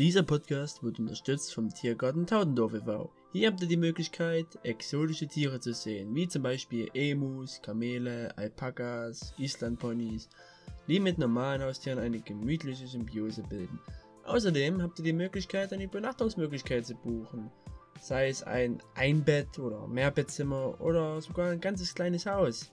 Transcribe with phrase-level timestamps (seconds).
[0.00, 3.10] Dieser Podcast wird unterstützt vom Tiergarten Taudendorf e.V.
[3.32, 9.34] Hier habt ihr die Möglichkeit, exotische Tiere zu sehen, wie zum Beispiel Emus, Kamele, Alpakas,
[9.36, 10.30] Islandponys,
[10.88, 13.78] die mit normalen Haustieren eine gemütliche Symbiose bilden.
[14.24, 17.50] Außerdem habt ihr die Möglichkeit, eine Übernachtungsmöglichkeit zu buchen,
[18.00, 22.72] sei es ein Einbett- oder Mehrbettzimmer oder sogar ein ganzes kleines Haus.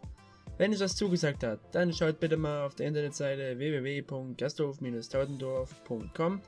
[0.57, 6.41] Wenn es was zugesagt hat, dann schaut bitte mal auf der Internetseite www.gasthof-taudendorf.com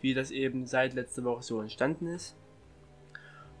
[0.00, 2.36] wie das eben seit letzter Woche so entstanden ist.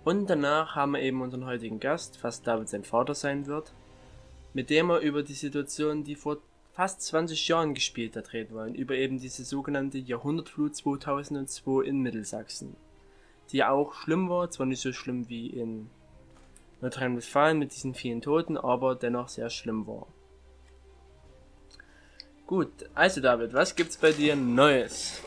[0.04, 3.74] Und danach haben wir eben unseren heutigen Gast, was David sein Vater sein wird,
[4.54, 6.38] mit dem wir über die Situation, die vor
[6.72, 12.74] fast 20 Jahren gespielt hat, reden wollen, über eben diese sogenannte Jahrhundertflut 2002 in Mittelsachsen
[13.52, 14.50] die auch schlimm war.
[14.50, 15.90] Zwar nicht so schlimm wie in
[16.80, 20.06] Nordrhein-Westfalen mit diesen vielen Toten, aber dennoch sehr schlimm war.
[22.46, 25.22] Gut, also David, was gibt's bei dir Neues?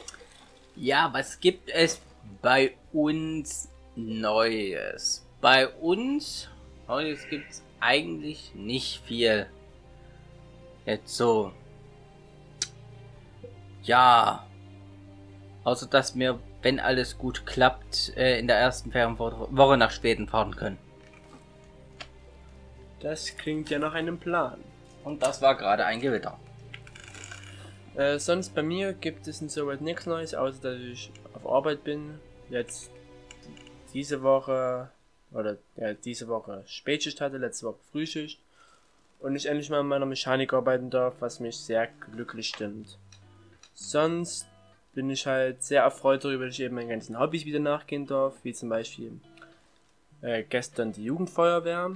[0.75, 2.01] Ja, was gibt es
[2.41, 5.25] bei uns Neues?
[5.39, 6.49] Bei uns
[6.87, 9.47] Neues gibt's eigentlich nicht viel.
[10.85, 11.51] Jetzt so.
[13.83, 14.45] Ja.
[15.63, 20.55] Außer dass wir wenn alles gut klappt, äh, in der ersten Ferienwoche nach Schweden fahren
[20.55, 20.79] können.
[23.01, 24.57] Das klingt ja nach einem Plan.
[25.03, 26.39] Und das war gerade ein Gewitter.
[27.93, 32.19] Äh, sonst bei mir gibt es insoweit nichts Neues, außer dass ich auf Arbeit bin.
[32.49, 32.89] Jetzt
[33.93, 34.89] diese Woche,
[35.31, 38.39] oder ja, diese Woche Spätschicht hatte, letzte Woche Frühschicht.
[39.19, 42.97] Und ich endlich mal in meiner Mechanik arbeiten darf, was mich sehr glücklich stimmt.
[43.75, 44.47] Sonst
[44.95, 48.33] bin ich halt sehr erfreut darüber, dass ich eben meinen ganzen Hobbys wieder nachgehen darf,
[48.43, 49.19] wie zum Beispiel
[50.21, 51.93] äh, gestern die Jugendfeuerwehr,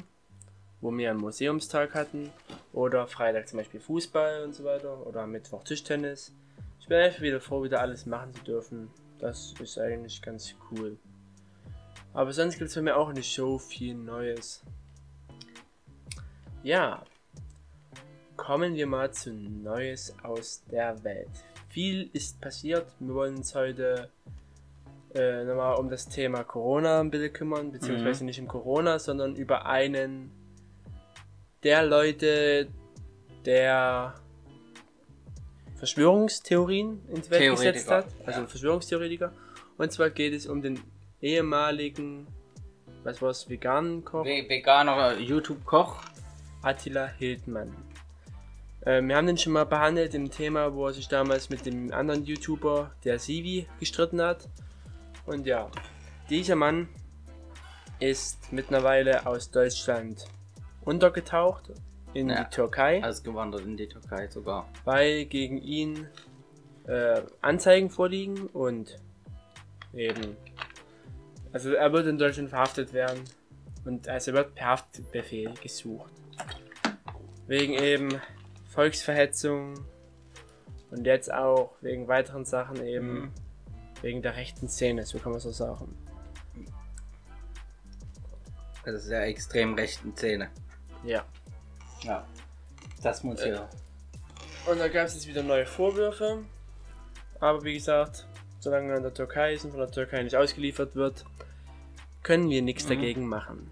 [0.82, 2.30] wo wir einen Museumstag hatten,
[2.74, 6.34] oder Freitag zum Beispiel Fußball und so weiter, oder Mittwoch Tischtennis.
[6.82, 8.92] Ich bin einfach wieder froh, wieder alles machen zu dürfen.
[9.18, 10.98] Das ist eigentlich ganz cool.
[12.14, 14.62] Aber sonst gibt es bei mir auch nicht so viel Neues.
[16.64, 17.04] Ja,
[18.36, 21.30] kommen wir mal zu Neues aus der Welt
[21.80, 22.88] viel ist passiert.
[23.00, 24.10] Wir wollen uns heute
[25.16, 28.26] äh, nochmal um das Thema Corona ein bisschen kümmern, beziehungsweise mhm.
[28.26, 30.30] nicht um Corona, sondern über einen
[31.64, 32.68] der Leute,
[33.46, 34.14] der
[35.78, 38.48] Verschwörungstheorien ins Welt gesetzt hat, also ja.
[38.48, 39.32] Verschwörungstheoretiker.
[39.78, 40.82] Und zwar geht es um den
[41.22, 42.28] ehemaligen,
[43.06, 44.26] was war es, veganen Koch?
[44.26, 46.02] Veganer YouTube-Koch.
[46.62, 47.74] Attila Hildmann.
[48.90, 51.94] Äh, wir haben den schon mal behandelt im Thema, wo er sich damals mit dem
[51.94, 54.50] anderen YouTuber, der Sivi, gestritten hat.
[55.28, 55.70] Und ja,
[56.28, 56.90] dieser Mann
[58.00, 60.26] ist mittlerweile aus Deutschland
[60.82, 61.72] untergetaucht
[62.16, 63.04] in ja, die Türkei.
[63.04, 64.68] Ausgewandert in die Türkei sogar.
[64.86, 66.08] Weil gegen ihn
[66.88, 68.98] äh, Anzeigen vorliegen und
[69.94, 70.36] eben.
[71.54, 73.24] Also er wird in Deutschland verhaftet werden
[73.86, 76.12] und also wird per Haftbefehl gesucht.
[77.46, 78.20] Wegen eben
[78.70, 79.74] Volksverhetzung
[80.92, 83.32] und jetzt auch wegen weiteren Sachen eben mhm.
[84.02, 85.98] wegen der rechten Szene, so kann man so sagen.
[88.86, 90.50] Also der extrem rechten Szene.
[91.04, 91.26] Ja.
[92.02, 92.26] Ja.
[93.04, 93.70] Das muss äh, ja.
[94.66, 96.44] Und da gab es jetzt wieder neue Vorwürfe.
[97.40, 98.28] Aber wie gesagt,
[98.60, 101.26] solange er in der Türkei ist und von der Türkei nicht ausgeliefert wird,
[102.24, 102.90] können wir nichts mhm.
[102.90, 103.72] dagegen machen.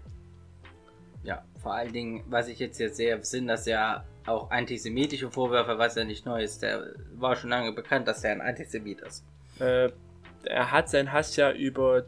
[1.22, 5.78] Ja, vor allen Dingen, was ich jetzt hier sehe, sind das ja auch antisemitische Vorwürfe,
[5.78, 6.62] was ja nicht neu ist.
[6.62, 9.24] Der war schon lange bekannt, dass er ein Antisemit ist.
[9.60, 9.90] Äh,
[10.44, 12.04] er hat seinen Hass ja über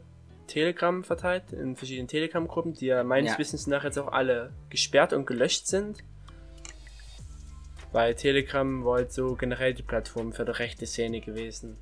[0.47, 3.39] Telegram verteilt, in verschiedenen Telegram-Gruppen, die ja meines Ja.
[3.39, 6.03] Wissens nach jetzt auch alle gesperrt und gelöscht sind.
[7.91, 11.77] Weil Telegram war halt so generell die Plattform für die rechte Szene gewesen.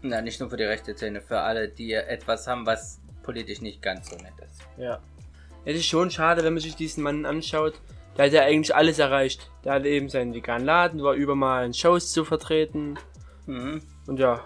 [0.00, 3.82] Na, nicht nur für die rechte Szene, für alle, die etwas haben, was politisch nicht
[3.82, 4.60] ganz so nett ist.
[4.78, 5.00] Ja.
[5.64, 7.80] Es ist schon schade, wenn man sich diesen Mann anschaut.
[8.16, 9.50] Der hat ja eigentlich alles erreicht.
[9.64, 12.98] Der hatte eben seinen veganen Laden, war überall in Shows zu vertreten.
[13.46, 13.82] Mhm.
[14.06, 14.44] Und ja.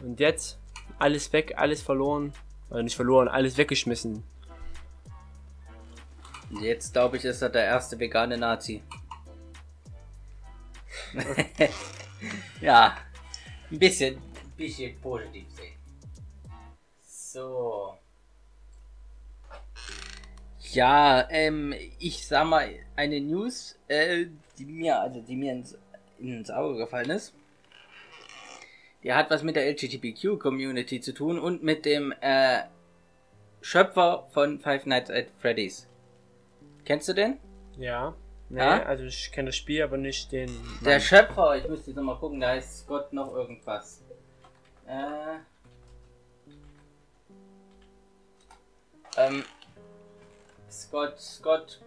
[0.00, 0.58] Und jetzt
[0.98, 2.32] alles weg, alles verloren.
[2.70, 4.22] Oder nicht verloren, alles weggeschmissen.
[6.60, 8.82] Jetzt glaube ich, ist er der erste vegane Nazi.
[12.60, 12.96] ja,
[13.70, 15.76] ein bisschen, ein bisschen positiv sehen.
[17.06, 17.97] So.
[20.72, 24.26] Ja, ähm, ich sag mal eine News, äh,
[24.58, 25.78] die mir, also die mir ins,
[26.18, 27.34] ins Auge gefallen ist.
[29.02, 32.62] Die hat was mit der LGBTQ-Community zu tun und mit dem äh,
[33.62, 35.88] Schöpfer von Five Nights at Freddy's.
[36.84, 37.38] Kennst du den?
[37.78, 38.14] Ja.
[38.50, 38.82] Nee, Ja?
[38.82, 40.50] also ich kenne das Spiel, aber nicht den.
[40.84, 41.00] Der Mann.
[41.00, 44.02] Schöpfer, ich müsste jetzt noch mal gucken, da heißt Scott noch irgendwas.
[44.86, 45.38] Äh.
[49.16, 49.44] Ähm.
[50.70, 51.80] Scott, Scott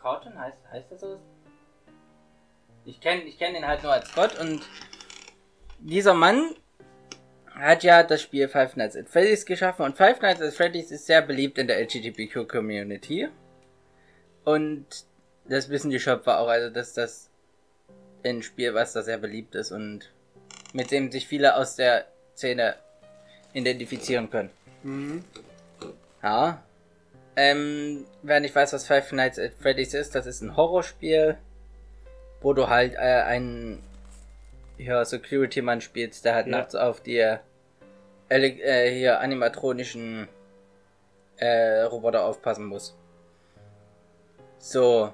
[0.00, 1.18] Carton heißt, heißt das so?
[2.84, 4.62] Ich kenne ich kenn ihn halt nur als Scott und
[5.78, 6.54] dieser Mann
[7.54, 11.06] hat ja das Spiel Five Nights at Freddy's geschaffen und Five Nights at Freddy's ist
[11.06, 13.28] sehr beliebt in der LGBTQ Community.
[14.44, 14.86] Und
[15.48, 17.30] das wissen die Schöpfer auch, also dass das
[18.24, 20.12] ein Spiel, was da sehr beliebt ist und
[20.72, 22.06] mit dem sich viele aus der
[22.36, 22.76] Szene
[23.52, 24.50] identifizieren können.
[24.82, 25.24] Mhm.
[26.22, 26.62] Ja.
[27.36, 31.36] Ähm, wer nicht weiß, was Five Nights at Freddy's ist, das ist ein Horrorspiel,
[32.40, 33.82] wo du halt äh, einen
[34.78, 36.58] ja, Security-Mann spielst, der halt Ja.
[36.58, 37.18] nachts auf die
[38.28, 40.28] ele- äh, hier animatronischen
[41.38, 42.96] äh, Roboter aufpassen muss.
[44.58, 45.12] So.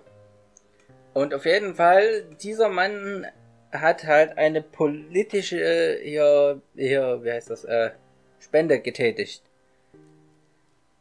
[1.15, 3.27] Und auf jeden Fall, dieser Mann
[3.73, 7.91] hat halt eine politische, äh, hier, hier, wie heißt das, äh,
[8.39, 9.43] Spende getätigt.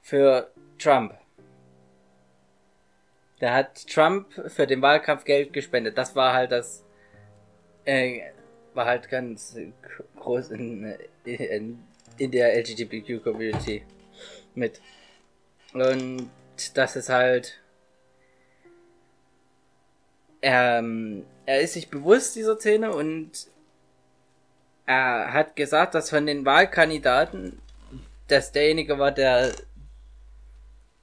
[0.02, 0.52] Für
[0.82, 1.14] Trump.
[3.40, 5.98] Der hat Trump für den Wahlkampf Geld gespendet.
[5.98, 6.84] Das war halt das,
[7.86, 8.22] äh,
[8.74, 9.58] war halt ganz
[10.18, 10.96] groß in,
[11.26, 11.84] in,
[12.18, 13.84] in der LGBTQ-Community
[14.56, 14.82] mit.
[15.74, 16.30] Und
[16.74, 17.60] das ist halt,
[20.42, 23.48] ähm, er ist sich bewusst dieser Szene und
[24.86, 27.62] er hat gesagt, dass von den Wahlkandidaten
[28.32, 29.52] dass derjenige war, der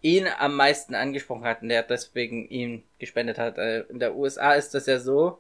[0.01, 3.59] ihn am meisten angesprochen hat und der deswegen ihn gespendet hat.
[3.59, 5.39] Äh, In der USA ist das ja so,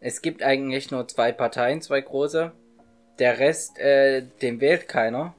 [0.00, 2.50] es gibt eigentlich nur zwei Parteien, zwei große.
[3.20, 5.34] Der Rest, äh, den wählt keiner.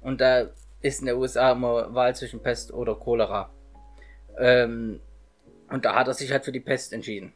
[0.00, 0.48] Und da
[0.80, 3.50] ist in der USA immer Wahl zwischen Pest oder Cholera.
[4.38, 5.00] Ähm,
[5.68, 7.34] und da hat er sich halt für die Pest entschieden.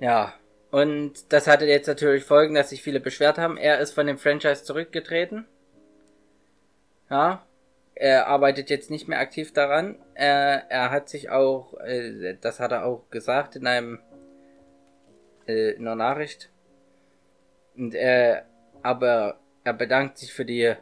[0.00, 0.34] Ja.
[0.70, 3.56] Und das hatte jetzt natürlich Folgen, dass sich viele beschwert haben.
[3.56, 5.46] Er ist von dem Franchise zurückgetreten.
[7.08, 7.45] Ja.
[7.98, 9.96] Er arbeitet jetzt nicht mehr aktiv daran.
[10.12, 14.00] Er, er hat sich auch, äh, das hat er auch gesagt in einem,
[15.48, 16.50] äh, in einer Nachricht.
[17.74, 18.44] Und er,
[18.82, 20.74] aber er bedankt sich für die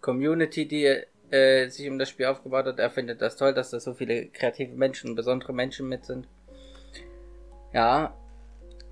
[0.00, 1.02] Community, die
[1.34, 2.78] äh, sich um das Spiel aufgebaut hat.
[2.78, 6.28] Er findet das toll, dass da so viele kreative Menschen, besondere Menschen mit sind.
[7.72, 8.16] Ja.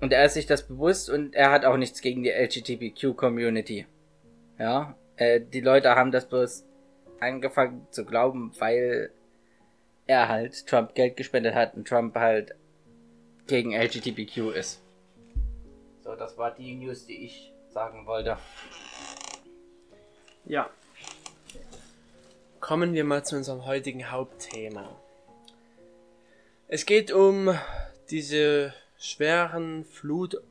[0.01, 3.87] Und er ist sich das bewusst und er hat auch nichts gegen die LGBTQ-Community.
[4.59, 4.97] Ja.
[5.15, 6.66] Äh, die Leute haben das bloß
[7.19, 9.11] angefangen zu glauben, weil
[10.05, 12.55] er halt Trump Geld gespendet hat und Trump halt
[13.47, 14.81] gegen LGBTQ ist.
[16.03, 18.37] So, das war die News, die ich sagen wollte.
[20.45, 20.69] Ja.
[22.59, 24.89] Kommen wir mal zu unserem heutigen Hauptthema.
[26.69, 27.57] Es geht um
[28.09, 30.41] diese schweren Flut,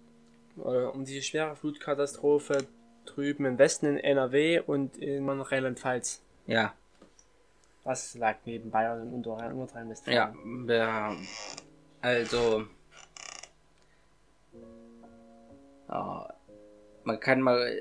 [0.56, 2.66] oder um diese schwere Flutkatastrophe
[3.04, 6.22] drüben im Westen in NRW und in Rheinland-Pfalz.
[6.46, 6.74] Ja,
[7.84, 10.68] Was lag neben Bayern und Nordrhein-Westfalen?
[10.68, 11.16] ja.
[12.00, 12.66] Also.
[15.88, 16.34] Ja,
[17.04, 17.76] man kann mal.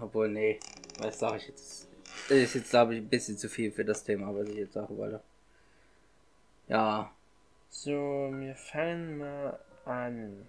[0.00, 0.58] Obwohl, nee,
[0.98, 1.88] was sage ich jetzt?
[2.28, 4.74] Das ist jetzt, glaube ich, ein bisschen zu viel für das Thema, was ich jetzt
[4.74, 5.20] sagen wollte.
[6.68, 7.10] Ja,
[7.68, 7.92] So,
[8.32, 10.48] wir fangen mal an.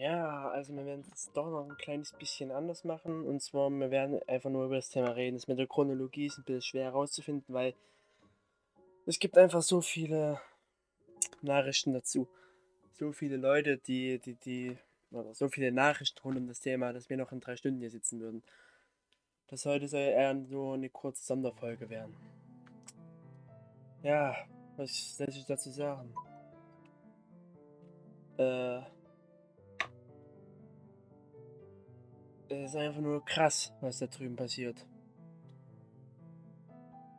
[0.00, 3.26] Ja, also wir werden es doch noch ein kleines bisschen anders machen.
[3.26, 5.36] Und zwar, wir werden einfach nur über das Thema reden.
[5.36, 7.74] Das mit der Chronologie ist ein bisschen schwer herauszufinden, weil
[9.04, 10.40] es gibt einfach so viele
[11.42, 12.26] Nachrichten dazu.
[12.92, 14.78] So viele Leute, die, die, die
[15.10, 17.90] oder so viele Nachrichten rund um das Thema, dass wir noch in drei Stunden hier
[17.90, 18.42] sitzen würden.
[19.48, 22.16] Das heute soll eher nur eine kurze Sonderfolge werden.
[24.02, 24.34] Ja,
[24.78, 26.14] was soll ich dazu sagen?
[28.38, 28.80] Äh.
[32.52, 34.84] Es ist einfach nur krass, was da drüben passiert.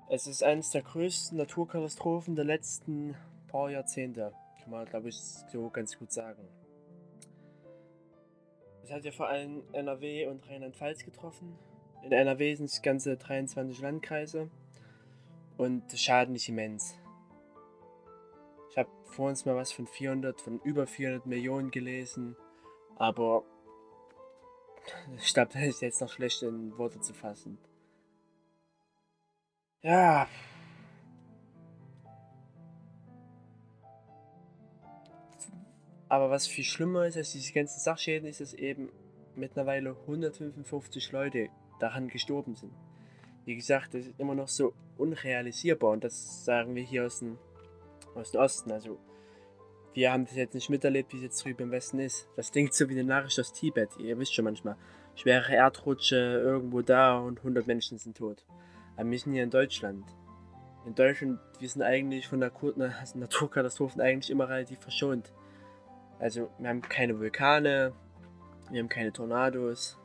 [0.10, 3.16] Es ist eines der größten Naturkatastrophen der letzten
[3.48, 4.34] paar Jahrzehnte.
[4.62, 6.46] Kann man, glaube ich, so ganz gut sagen.
[8.84, 11.58] Es hat ja vor allem NRW und Rheinland-Pfalz getroffen.
[12.04, 14.50] In NRW sind es ganze 23 Landkreise
[15.58, 16.94] und der Schaden ist immens.
[18.70, 22.36] Ich habe vor uns mal was von 400, von über 400 Millionen gelesen,
[22.98, 23.46] aber
[25.18, 27.58] ich glaube, das ist jetzt noch schlecht in Worte zu fassen.
[29.82, 30.28] Ja.
[36.08, 38.90] Aber was viel schlimmer ist als diese ganzen Sachschäden, ist, dass eben
[39.36, 42.74] mittlerweile 155 Leute daran gestorben sind.
[43.46, 47.38] Wie gesagt, das ist immer noch so unrealisierbar und das sagen wir hier aus dem,
[48.14, 48.72] aus dem Osten.
[48.72, 49.00] Also,
[49.94, 52.28] wir haben das jetzt nicht miterlebt, wie es jetzt drüben im Westen ist.
[52.36, 53.90] Das klingt so wie eine Nachricht aus Tibet.
[54.00, 54.78] Ihr wisst schon manchmal,
[55.16, 58.46] schwere Erdrutsche irgendwo da und 100 Menschen sind tot.
[58.96, 60.06] Aber wir sind hier in Deutschland.
[60.86, 65.32] In Deutschland, wir sind eigentlich von Naturkatastrophen eigentlich immer relativ verschont.
[66.20, 67.94] Also, wir haben keine Vulkane,
[68.70, 69.98] wir haben keine Tornados,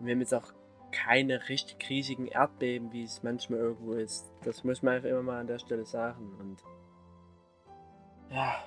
[0.00, 0.52] wir haben jetzt auch
[0.90, 4.30] keine richtig riesigen Erdbeben, wie es manchmal irgendwo ist.
[4.44, 6.36] Das muss man einfach immer mal an der Stelle sagen.
[6.38, 6.62] Und
[8.30, 8.64] ja,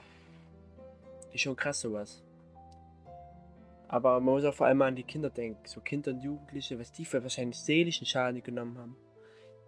[1.34, 2.24] ist schon krass sowas.
[3.88, 5.66] Aber man muss auch vor allem an die Kinder denken.
[5.66, 8.98] So Kinder und Jugendliche, was die für wahrscheinlich seelischen Schaden genommen haben.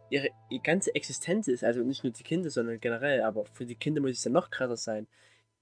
[0.10, 3.76] Ihre, ihre ganze Existenz ist, also nicht nur die Kinder, sondern generell, aber für die
[3.76, 5.08] Kinder muss es ja noch krasser sein.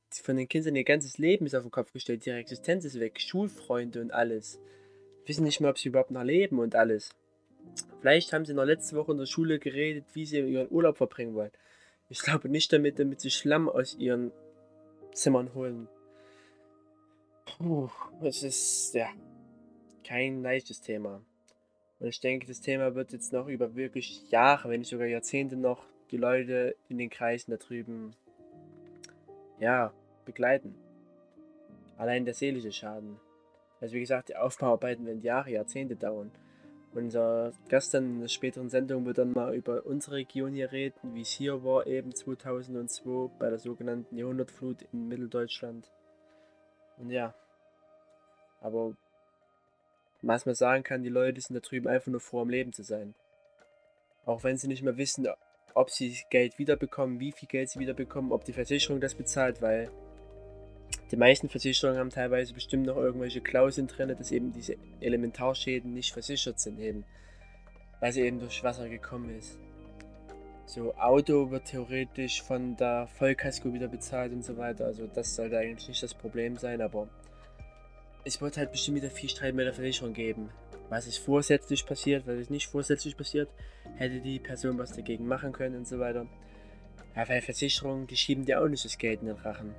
[0.10, 3.20] Von den Kindern ihr ganzes Leben ist auf den Kopf gestellt, ihre Existenz ist weg,
[3.20, 4.60] Schulfreunde und alles
[5.28, 7.10] wissen nicht mehr, ob sie überhaupt noch leben und alles.
[8.00, 11.36] Vielleicht haben sie noch letzte Woche in der Schule geredet, wie sie ihren Urlaub verbringen
[11.36, 11.52] wollen.
[12.10, 14.32] Ich glaube nicht damit, damit sie Schlamm aus ihren
[15.12, 15.88] Zimmern holen.
[17.46, 17.90] Puh,
[18.22, 19.10] es ist, ja,
[20.04, 21.22] kein leichtes Thema.
[22.00, 25.56] Und ich denke, das Thema wird jetzt noch über wirklich Jahre, wenn nicht sogar Jahrzehnte
[25.56, 28.16] noch die Leute in den Kreisen da drüben,
[29.60, 29.92] ja,
[30.26, 30.76] begleiten.
[31.98, 33.20] Allein der seelische Schaden.
[33.82, 36.32] Also wie gesagt, die Aufbauarbeiten werden Jahre, Jahrzehnte dauern.
[36.94, 41.14] Unser Gast dann in der späteren Sendung wird dann mal über unsere Region hier reden,
[41.14, 45.92] wie es hier war eben 2002 bei der sogenannten Jahrhundertflut in Mitteldeutschland.
[46.98, 47.36] Und ja,
[48.62, 48.96] aber
[50.22, 52.84] was man sagen kann, die Leute sind da drüben einfach nur froh am Leben zu
[52.84, 53.14] sein.
[54.26, 55.28] Auch wenn sie nicht mehr wissen,
[55.74, 59.92] ob sie Geld wiederbekommen, wie viel Geld sie wiederbekommen, ob die Versicherung das bezahlt, weil
[61.12, 66.12] die meisten Versicherungen haben teilweise bestimmt noch irgendwelche Klauseln drin, dass eben diese Elementarschäden nicht
[66.12, 67.06] versichert sind, eben,
[68.00, 69.58] weil sie eben durch Wasser gekommen ist.
[70.66, 74.86] So, Auto wird theoretisch von der Vollkasko wieder bezahlt und so weiter.
[74.86, 77.08] Also das sollte eigentlich nicht das Problem sein, aber
[78.26, 80.50] es wird halt bestimmt wieder viel Streit mit der Versicherung geben.
[80.90, 83.50] Was ist vorsätzlich passiert, was ist nicht vorsätzlich passiert,
[83.96, 86.28] hätte die Person was dagegen machen können und so weiter.
[87.16, 89.74] Ja, weil Versicherungen, die schieben dir auch nicht das Geld in den Rachen.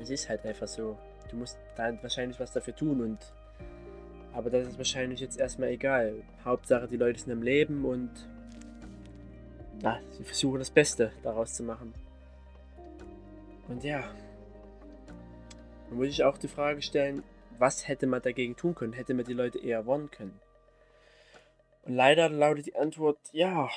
[0.00, 0.96] Es ist halt einfach so.
[1.30, 3.18] Du musst da wahrscheinlich was dafür tun und.
[4.32, 6.22] Aber das ist wahrscheinlich jetzt erstmal egal.
[6.44, 8.10] Hauptsache, die Leute sind im Leben und.
[9.82, 11.94] Na, sie versuchen das Beste daraus zu machen.
[13.68, 14.04] Und ja.
[15.88, 17.22] Dann muss ich auch die Frage stellen,
[17.58, 18.92] was hätte man dagegen tun können?
[18.92, 20.38] Hätte man die Leute eher warnen können?
[21.82, 23.68] Und leider lautet die Antwort, ja.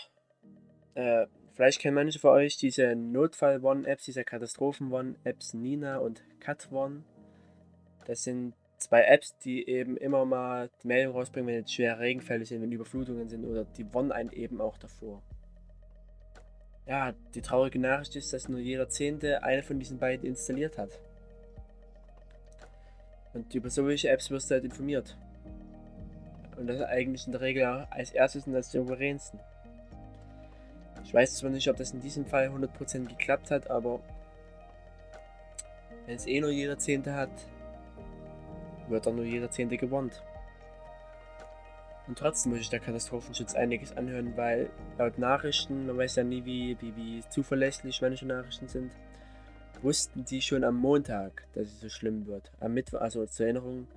[0.96, 1.28] Äh,
[1.62, 7.04] Vielleicht kennen manche von euch diese Notfall-One-Apps, diese Katastrophen-One-Apps Nina und Cat-One.
[8.06, 12.46] Das sind zwei Apps, die eben immer mal die Meldung rausbringen, wenn jetzt schwere Regenfälle
[12.46, 15.22] sind, wenn Überflutungen sind oder die warnen einen eben auch davor.
[16.88, 21.00] Ja, die traurige Nachricht ist, dass nur jeder Zehnte eine von diesen beiden installiert hat.
[23.36, 25.16] Und über solche Apps wirst du halt informiert.
[26.58, 29.40] Und das eigentlich in der Regel als erstes und als souveränsten.
[31.04, 34.00] Ich weiß zwar nicht, ob das in diesem Fall 100% geklappt hat, aber
[36.06, 37.30] wenn es eh nur jeder Zehnte hat,
[38.88, 40.22] wird auch nur jeder Zehnte gewarnt.
[42.08, 46.44] Und trotzdem muss ich der Katastrophenschutz einiges anhören, weil laut Nachrichten, man weiß ja nie,
[46.46, 48.92] wie, wie, wie zuverlässig manche Nachrichten sind,
[49.82, 52.52] wussten die schon am Montag, dass es so schlimm wird.
[52.60, 53.88] Am Mittwoch, also zur Erinnerung,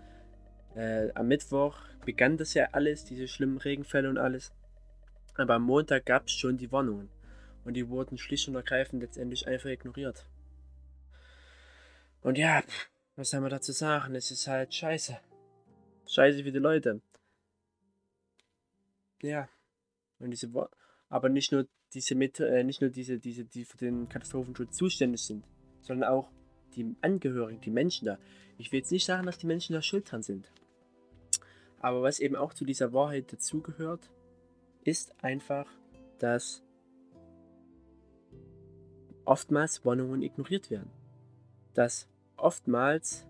[0.77, 4.53] äh, am Mittwoch begann das ja alles, diese schlimmen Regenfälle und alles.
[5.37, 7.09] Aber am Montag gab es schon die Warnungen
[7.65, 10.27] und die wurden schlicht und ergreifend letztendlich einfach ignoriert.
[12.23, 12.63] Und ja,
[13.17, 14.15] was soll man dazu sagen?
[14.15, 15.19] Es ist halt scheiße.
[16.07, 17.01] Scheiße für die Leute.
[19.23, 19.49] Ja.
[20.19, 20.69] Und diese Wo
[21.09, 25.23] aber nicht nur diese mit äh, nicht nur diese, diese, die für den Katastrophenschutz zuständig
[25.23, 25.45] sind,
[25.83, 26.29] sondern auch
[26.75, 28.19] die Angehörigen, die Menschen da.
[28.59, 30.51] Ich will jetzt nicht sagen, dass die Menschen da schuld dran sind.
[31.79, 34.11] Aber was eben auch zu dieser Wahrheit dazugehört,
[34.85, 35.67] ist einfach,
[36.19, 36.63] dass
[39.25, 40.91] oftmals Warnungen ignoriert werden.
[41.73, 43.27] Dass oftmals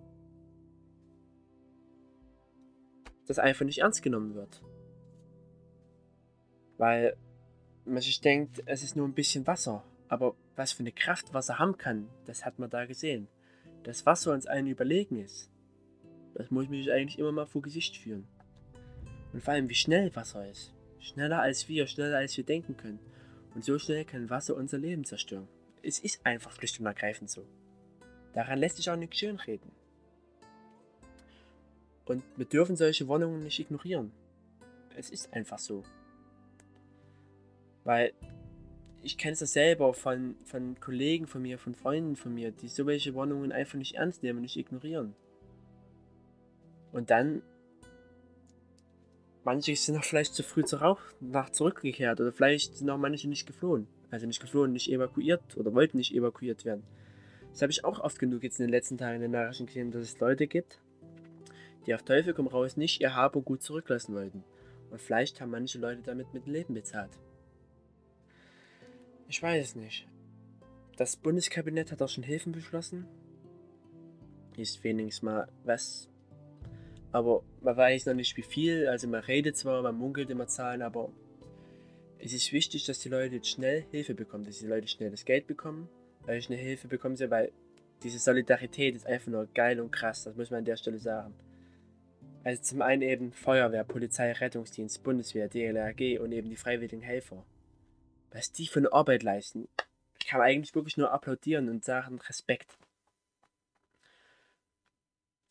[3.27, 4.63] das einfach nicht ernst genommen wird.
[6.77, 7.17] Weil
[7.85, 9.85] man sich denkt, es ist nur ein bisschen Wasser.
[10.09, 13.29] Aber was für eine Kraft Wasser haben kann, das hat man da gesehen.
[13.85, 15.51] Dass Wasser uns allen überlegen ist.
[16.35, 18.27] Das muss ich mich eigentlich immer mal vor Gesicht führen.
[19.33, 20.75] Und vor allem, wie schnell Wasser ist.
[21.05, 22.99] Schneller als wir, schneller als wir denken können.
[23.55, 25.47] Und so schnell kann Wasser unser Leben zerstören.
[25.83, 27.47] Es ist einfach schlicht und ergreifend so.
[28.33, 29.71] Daran lässt sich auch nichts schönreden.
[32.07, 34.13] Und wir dürfen solche Warnungen nicht ignorieren.
[34.97, 35.85] Es ist einfach so.
[37.85, 38.15] Weil
[39.03, 42.69] ich kenne es ja selber von, von Kollegen von mir, von Freunden von mir, die
[42.69, 45.15] solche Warnungen einfach nicht ernst nehmen und nicht ignorieren.
[46.93, 47.43] Und dann,
[49.45, 53.47] manche sind auch vielleicht zu früh zur nach zurückgekehrt oder vielleicht sind auch manche nicht
[53.47, 53.87] geflohen.
[54.11, 56.85] Also nicht geflohen, nicht evakuiert oder wollten nicht evakuiert werden.
[57.51, 59.91] Das habe ich auch oft genug jetzt in den letzten Tagen in den Nachrichten gesehen,
[59.91, 60.81] dass es Leute gibt,
[61.87, 64.45] die auf Teufel komm raus nicht ihr Hab und Gut zurücklassen wollten.
[64.91, 67.11] Und vielleicht haben manche Leute damit mit dem Leben bezahlt.
[69.29, 70.07] Ich weiß es nicht.
[70.97, 73.07] Das Bundeskabinett hat auch schon Hilfen beschlossen.
[74.57, 76.09] Ist wenigstens mal was.
[77.15, 78.89] Aber man weiß noch nicht wie viel.
[78.89, 81.11] Also man redet zwar, man munkelt immer Zahlen, aber
[82.19, 85.47] es ist wichtig, dass die Leute schnell Hilfe bekommen, dass die Leute schnell das Geld
[85.47, 85.89] bekommen,
[86.27, 87.53] weil schnell Hilfe bekommen sie, weil
[88.03, 91.35] diese Solidarität ist einfach nur geil und krass, das muss man an der Stelle sagen.
[92.43, 97.45] Also zum einen eben Feuerwehr, Polizei, Rettungsdienst, Bundeswehr, DLRG und eben die freiwilligen Helfer
[98.35, 99.69] was die für eine Arbeit leisten.
[100.19, 102.77] Ich kann eigentlich wirklich nur applaudieren und sagen Respekt.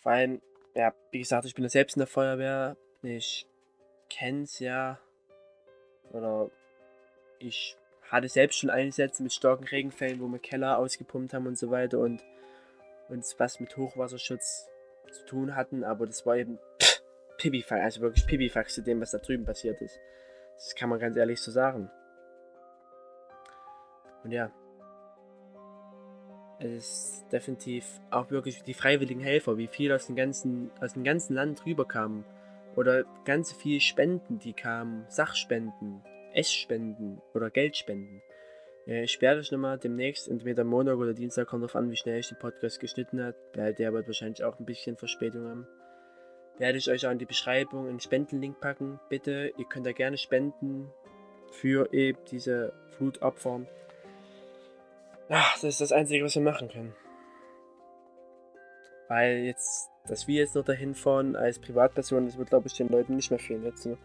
[0.01, 0.41] Vor allem,
[0.75, 2.77] ja, wie gesagt, ich bin ja selbst in der Feuerwehr.
[3.01, 3.47] Ich
[4.09, 4.99] kenn's ja.
[6.11, 6.49] Oder
[7.39, 7.77] ich
[8.09, 11.99] hatte selbst schon Einsätze mit starken Regenfällen, wo wir Keller ausgepumpt haben und so weiter
[11.99, 12.23] und
[13.09, 14.69] uns was mit Hochwasserschutz
[15.11, 16.59] zu tun hatten, aber das war eben
[17.37, 19.99] Pipifax, also wirklich Pipifax zu dem, was da drüben passiert ist.
[20.55, 21.89] Das kann man ganz ehrlich so sagen.
[24.23, 24.51] Und ja,
[26.63, 31.33] ist definitiv auch wirklich die freiwilligen Helfer, wie viel aus dem ganzen, aus dem ganzen
[31.33, 32.25] Land rüberkamen.
[32.75, 36.01] Oder ganz viel Spenden, die kamen, Sachspenden,
[36.33, 38.21] Essspenden oder Geldspenden.
[38.85, 42.27] Ich werde euch nochmal demnächst, entweder Montag oder Dienstag, kommt drauf an, wie schnell ich
[42.27, 45.67] den Podcast geschnitten habe, weil der wird wahrscheinlich auch ein bisschen Verspätung haben.
[46.57, 48.99] Werde ich euch auch in die Beschreibung einen Spendenlink packen.
[49.09, 50.91] Bitte, ihr könnt da gerne spenden
[51.51, 53.61] für eben diese Flutopfer.
[55.29, 56.93] Ja, das ist das Einzige, was wir machen können.
[59.07, 62.89] Weil jetzt, dass wir jetzt noch dahin fahren als Privatperson, das wird glaube ich den
[62.89, 63.85] Leuten nicht mehr fehlen jetzt.
[63.85, 63.97] Ne?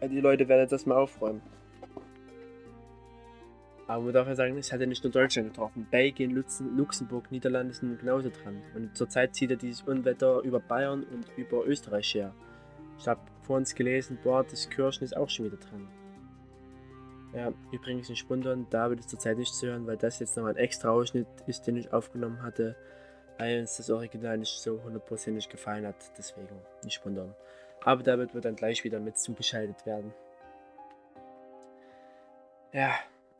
[0.00, 1.42] Weil die Leute werden das mal aufräumen.
[3.86, 5.86] Aber man darf ja sagen, es hat ja nicht nur Deutschland getroffen.
[5.90, 8.62] Belgien, Luxemburg, Niederlande sind genauso dran.
[8.74, 12.34] Und zurzeit zieht ja dieses Unwetter über Bayern und über Österreich her.
[12.98, 15.86] Ich habe vor uns gelesen, boah, das Kirchen ist auch schon wieder dran.
[17.34, 20.52] Ja, übrigens in Spundern, da wird es zurzeit nicht zu hören, weil das jetzt nochmal
[20.52, 22.76] ein extra Ausschnitt ist, den ich aufgenommen hatte,
[23.38, 26.48] weil uns das Original nicht so hundertprozentig gefallen hat, deswegen
[26.84, 27.34] nicht Spundern.
[27.82, 30.14] Aber damit wird dann gleich wieder mit zugeschaltet werden.
[32.72, 32.94] Ja,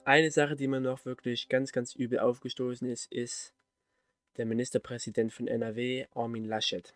[0.04, 3.54] eine Sache, die mir noch wirklich ganz, ganz übel aufgestoßen ist, ist
[4.36, 6.94] der Ministerpräsident von NRW, Armin Laschet.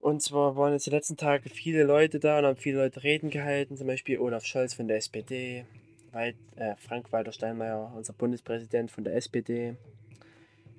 [0.00, 3.28] Und zwar waren jetzt die letzten Tage viele Leute da und haben viele Leute Reden
[3.28, 5.66] gehalten, zum Beispiel Olaf Scholz von der SPD,
[6.12, 9.76] Wald, äh, Frank-Walter Steinmeier, unser Bundespräsident von der SPD,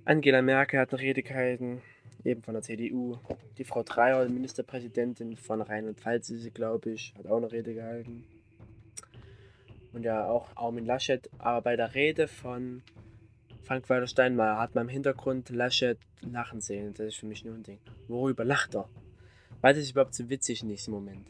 [0.06, 1.84] Angela Merkel hat eine Rede gehalten,
[2.24, 3.20] eben von der CDU,
[3.60, 8.24] die Frau Dreier, Ministerpräsidentin von Rheinland-Pfalz ist sie, glaube ich, hat auch eine Rede gehalten.
[9.94, 12.82] Und ja, auch Armin Laschet, aber bei der Rede von
[13.64, 16.96] Frank-Walter Steinmeier hat man im Hintergrund Laschet lachen sehen.
[16.96, 17.80] Das ist für mich nur ein Ding.
[18.08, 18.90] Worüber lacht er?
[19.62, 21.28] Was ist überhaupt so witzig in diesem Moment?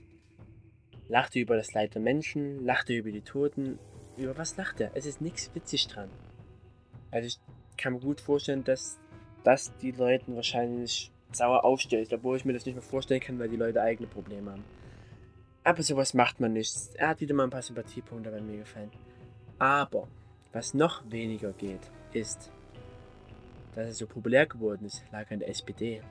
[1.10, 2.64] Lacht er über das Leid der Menschen?
[2.64, 3.78] Lacht er über die Toten?
[4.16, 4.92] Über was lacht er?
[4.96, 6.10] Es ist nichts witzig dran.
[7.12, 7.40] Also ich
[7.78, 8.98] kann mir gut vorstellen, dass
[9.44, 13.50] das die Leuten wahrscheinlich sauer aufstellt, obwohl ich mir das nicht mehr vorstellen kann, weil
[13.50, 14.64] die Leute eigene Probleme haben.
[15.66, 16.74] Aber sowas macht man nicht.
[16.96, 18.92] Er hat wieder mal ein paar Sympathiepunkte bei mir gefallen.
[19.60, 20.08] Aber
[20.54, 22.50] was noch weniger geht, ist,
[23.76, 26.02] dass er so populär geworden ist, lag an der SPD.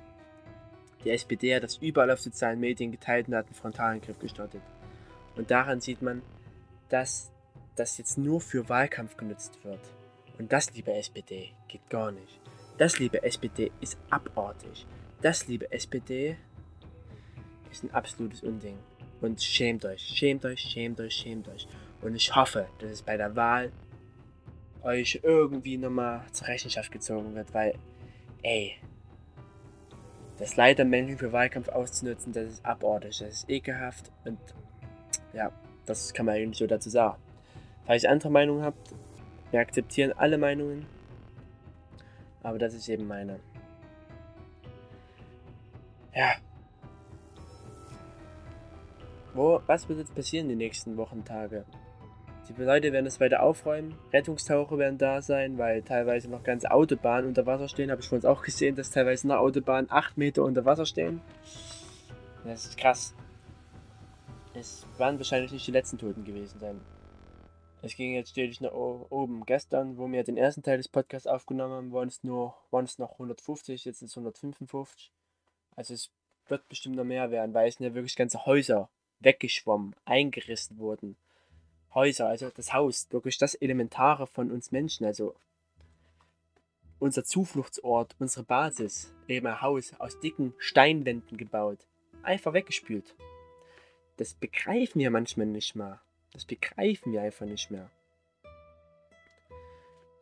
[1.04, 4.62] Die SPD hat das überall auf sozialen Medien geteilt und hat einen Frontalangriff gestartet.
[5.36, 6.22] Und daran sieht man,
[6.88, 7.30] dass
[7.76, 9.80] das jetzt nur für Wahlkampf genutzt wird.
[10.38, 12.40] Und das, liebe SPD, geht gar nicht.
[12.78, 14.86] Das, liebe SPD, ist abartig.
[15.22, 16.36] Das, liebe SPD,
[17.70, 18.78] ist ein absolutes Unding.
[19.20, 21.68] Und schämt euch, schämt euch, schämt euch, schämt euch.
[22.00, 23.70] Und ich hoffe, dass es bei der Wahl
[24.82, 27.74] euch irgendwie nochmal zur Rechenschaft gezogen wird, weil,
[28.42, 28.76] ey,
[30.40, 34.38] das Leid der Menschen für Wahlkampf auszunutzen, das ist abartig, das ist ekelhaft und
[35.34, 35.52] ja,
[35.84, 37.20] das kann man eigentlich so dazu sagen.
[37.84, 38.94] Falls ihr andere Meinungen habt,
[39.50, 40.86] wir akzeptieren alle Meinungen,
[42.42, 43.38] aber das ist eben meine.
[46.14, 46.36] Ja.
[49.34, 51.66] Wo, was wird jetzt passieren die nächsten Wochen, Tage?
[52.56, 53.96] Die Leute werden es weiter aufräumen.
[54.12, 57.92] Rettungstaucher werden da sein, weil teilweise noch ganze Autobahnen unter Wasser stehen.
[57.92, 61.20] Habe ich vorhin auch gesehen, dass teilweise eine Autobahn 8 Meter unter Wasser stehen.
[62.44, 63.14] Das ist krass.
[64.54, 66.80] Es werden wahrscheinlich nicht die letzten Toten gewesen sein.
[67.82, 69.44] Es ging jetzt stetig nach oben.
[69.46, 72.98] Gestern, wo wir den ersten Teil des Podcasts aufgenommen haben, waren es nur waren es
[72.98, 75.12] noch 150, jetzt sind es 155.
[75.76, 76.10] Also es
[76.48, 81.16] wird bestimmt noch mehr werden, weil es sind ja wirklich ganze Häuser weggeschwommen, eingerissen wurden.
[81.94, 85.34] Häuser, also das Haus, wirklich das Elementare von uns Menschen, also
[87.00, 91.78] unser Zufluchtsort, unsere Basis, eben ein Haus aus dicken Steinwänden gebaut,
[92.22, 93.16] einfach weggespült.
[94.18, 96.00] Das begreifen wir manchmal nicht mal.
[96.32, 97.90] Das begreifen wir einfach nicht mehr.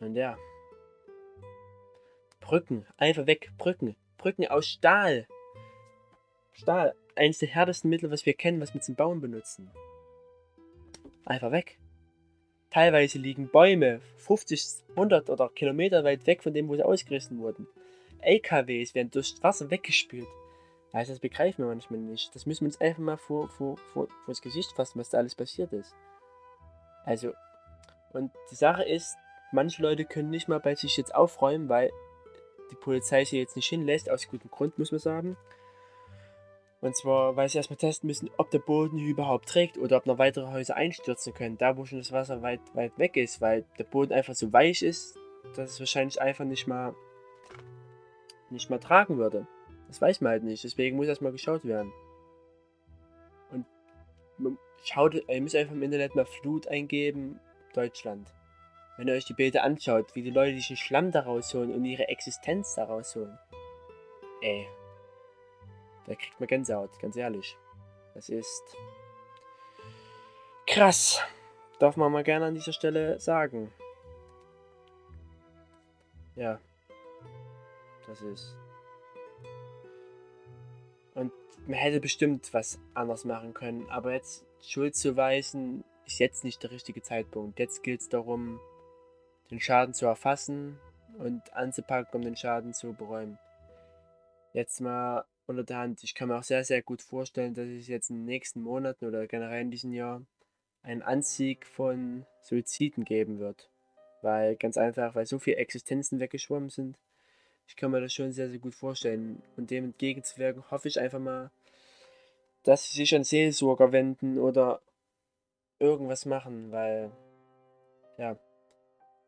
[0.01, 0.39] Und ja.
[2.41, 3.97] Brücken, einfach weg, Brücken.
[4.17, 5.27] Brücken aus Stahl.
[6.53, 9.71] Stahl, eines der härtesten Mittel, was wir kennen, was wir zum Bauen benutzen.
[11.29, 11.79] Einfach weg.
[12.71, 17.67] Teilweise liegen Bäume 50, 100 oder Kilometer weit weg von dem, wo sie ausgerissen wurden.
[18.21, 20.27] LKWs werden durch Wasser weggespült.
[20.91, 22.35] Also das begreifen wir manchmal nicht.
[22.35, 25.19] Das müssen wir uns einfach mal vor, vor, vor, vor das Gesicht fassen, was da
[25.19, 25.95] alles passiert ist.
[27.05, 27.35] Also,
[28.15, 29.15] und die Sache ist,
[29.53, 31.91] manche Leute können nicht mal bei sich jetzt aufräumen, weil
[32.71, 35.37] die Polizei sie jetzt nicht hinlässt, aus gutem Grund, muss man sagen.
[36.81, 40.19] Und zwar, weil sie erstmal testen müssen, ob der Boden überhaupt trägt oder ob noch
[40.19, 43.85] weitere Häuser einstürzen können, da wo schon das Wasser weit, weit weg ist, weil der
[43.85, 45.19] Boden einfach so weich ist,
[45.57, 46.95] dass es wahrscheinlich einfach nicht mal
[48.51, 49.47] nicht mal tragen würde.
[49.89, 51.93] Das weiß man halt nicht, deswegen muss erstmal geschaut werden.
[53.51, 53.67] Und
[54.85, 57.41] schaut, ihr müsst einfach im Internet mal Flut eingeben,
[57.75, 58.33] Deutschland.
[58.97, 62.09] Wenn ihr euch die Bilder anschaut, wie die Leute diesen Schlamm daraus holen und ihre
[62.09, 63.39] Existenz daraus holen.
[64.43, 64.67] Ey,
[66.09, 67.57] da kriegt man Gänsehaut, ganz ehrlich.
[68.15, 68.77] Das ist
[70.67, 71.23] krass.
[71.79, 73.71] Darf man mal gerne an dieser Stelle sagen.
[76.35, 76.59] Ja.
[78.07, 78.57] Das ist.
[81.15, 81.33] Und
[81.67, 86.63] man hätte bestimmt was anders machen können, aber jetzt Schuld zu weisen ist jetzt nicht
[86.63, 87.59] der richtige Zeitpunkt.
[87.59, 88.61] Jetzt gilt es darum,
[89.51, 90.79] den Schaden zu erfassen
[91.19, 93.39] und anzupacken, um den Schaden zu beräumen.
[94.55, 96.05] Jetzt mal unter der Hand.
[96.05, 99.07] Ich kann mir auch sehr, sehr gut vorstellen, dass es jetzt in den nächsten Monaten
[99.07, 100.23] oder generell in diesem Jahr
[100.83, 103.71] einen Anstieg von Suiziden geben wird.
[104.23, 106.99] Weil ganz einfach, weil so viele Existenzen weggeschwommen sind.
[107.67, 109.43] Ich kann mir das schon sehr, sehr gut vorstellen.
[109.57, 111.51] Und dem entgegenzuwirken, hoffe ich einfach mal,
[112.63, 114.83] dass sie sich an Seelsorger wenden oder
[115.79, 117.11] irgendwas machen, weil,
[118.19, 118.39] ja.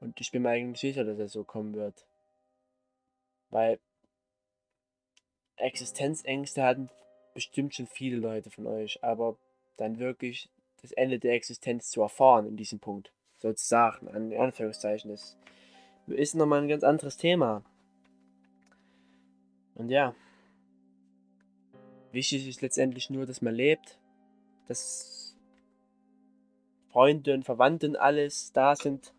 [0.01, 2.07] Und ich bin mir eigentlich sicher, dass es so kommen wird.
[3.51, 3.79] Weil
[5.61, 6.89] Existenzängste hatten
[7.35, 9.37] bestimmt schon viele Leute von euch, aber
[9.77, 10.51] dann wirklich
[10.83, 15.37] das Ende der Existenz zu erfahren in diesem Punkt, sozusagen, an Anführungszeichen, ist,
[16.07, 17.63] ist nochmal ein ganz anderes Thema.
[19.75, 20.15] Und ja,
[22.13, 23.99] wichtig ist letztendlich nur, dass man lebt,
[24.69, 25.37] dass
[26.89, 29.15] Freunde und Verwandte und alles da sind,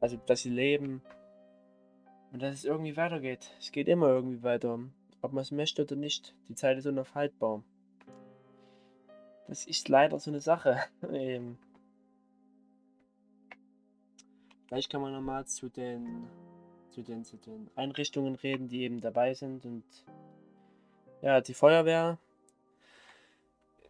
[0.00, 1.02] also dass sie leben
[2.32, 3.50] und dass es irgendwie weitergeht.
[3.58, 4.78] Es geht immer irgendwie weiter
[5.24, 6.34] ob man es möchte oder nicht.
[6.50, 7.64] Die Zeit ist unaufhaltbar.
[9.48, 10.78] Das ist leider so eine Sache.
[11.12, 11.56] ähm.
[14.66, 16.28] Vielleicht kann man nochmal zu den,
[16.90, 19.64] zu, den, zu den Einrichtungen reden, die eben dabei sind.
[19.64, 19.84] Und
[21.22, 22.18] ja, die Feuerwehr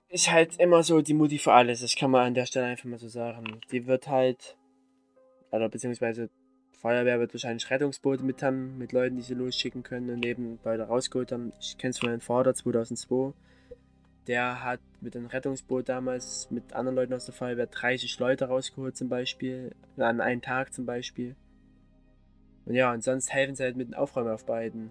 [0.08, 1.80] ist halt immer so die Mutti für alles.
[1.80, 3.60] Das kann man an der Stelle einfach mal so sagen.
[3.72, 4.56] Die wird halt,
[5.50, 6.30] oder beziehungsweise
[6.84, 10.82] Feuerwehr wird wahrscheinlich Rettungsboote mit haben, mit Leuten, die sie losschicken können und eben Leute
[10.82, 11.50] rausgeholt haben.
[11.58, 13.32] Ich kenne es von meinem Vater 2002.
[14.26, 18.98] Der hat mit einem Rettungsboot damals mit anderen Leuten aus der Feuerwehr 30 Leute rausgeholt
[18.98, 19.74] zum Beispiel.
[19.96, 21.36] An einem Tag zum Beispiel.
[22.66, 24.90] Und ja, und sonst helfen sie halt mit den Aufräumaufbeiten.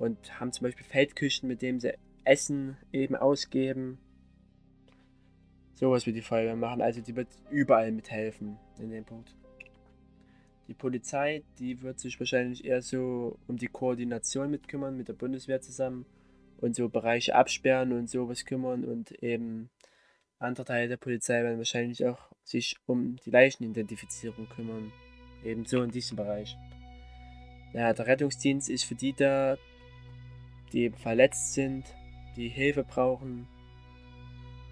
[0.00, 1.92] Und haben zum Beispiel Feldküchen, mit denen sie
[2.24, 3.98] Essen eben ausgeben.
[5.74, 6.82] Sowas wird die Feuerwehr machen.
[6.82, 9.32] Also die wird überall mithelfen in dem Punkt.
[10.68, 15.60] Die Polizei, die wird sich wahrscheinlich eher so um die Koordination mitkümmern, mit der Bundeswehr
[15.60, 16.06] zusammen
[16.58, 19.68] und so Bereiche absperren und sowas kümmern und eben
[20.38, 24.92] andere Teile der Polizei werden wahrscheinlich auch sich um die Leichenidentifizierung kümmern.
[25.44, 26.56] Ebenso in diesem Bereich.
[27.72, 29.58] Ja, der Rettungsdienst ist für die da,
[30.72, 31.84] die eben verletzt sind,
[32.36, 33.46] die Hilfe brauchen.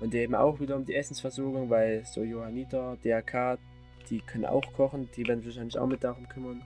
[0.00, 3.59] Und eben auch wieder um die Essensversorgung, weil so Johanniter, DRK,
[4.11, 6.62] die können auch kochen, die werden wahrscheinlich auch mit darum kümmern.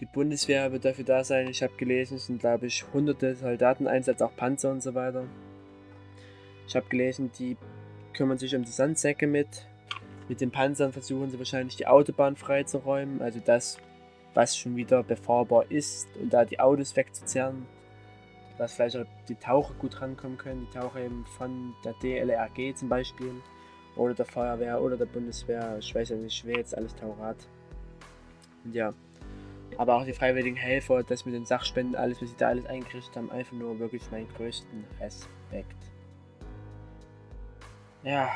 [0.00, 1.48] Die Bundeswehr wird dafür da sein.
[1.48, 5.24] Ich habe gelesen, es sind glaube ich hunderte Soldateneinsatz, auch Panzer und so weiter.
[6.66, 7.56] Ich habe gelesen, die
[8.12, 9.66] kümmern sich um die Sandsäcke mit.
[10.28, 13.76] Mit den Panzern versuchen sie wahrscheinlich die Autobahn freizuräumen, also das,
[14.32, 17.66] was schon wieder befahrbar ist, und da die Autos wegzuzerren.
[18.56, 22.88] Dass vielleicht auch die Taucher gut rankommen können, die Taucher eben von der DLRG zum
[22.88, 23.32] Beispiel,
[23.96, 25.76] oder der Feuerwehr oder der Bundeswehr.
[25.78, 27.48] Ich weiß ja nicht, wer jetzt alles Taucher hat.
[28.64, 28.92] Und ja,
[29.76, 33.16] aber auch die freiwilligen Helfer, das mit den Sachspenden, alles, was sie da alles eingerichtet
[33.16, 35.76] haben, einfach nur wirklich meinen größten Respekt.
[38.02, 38.30] Ja.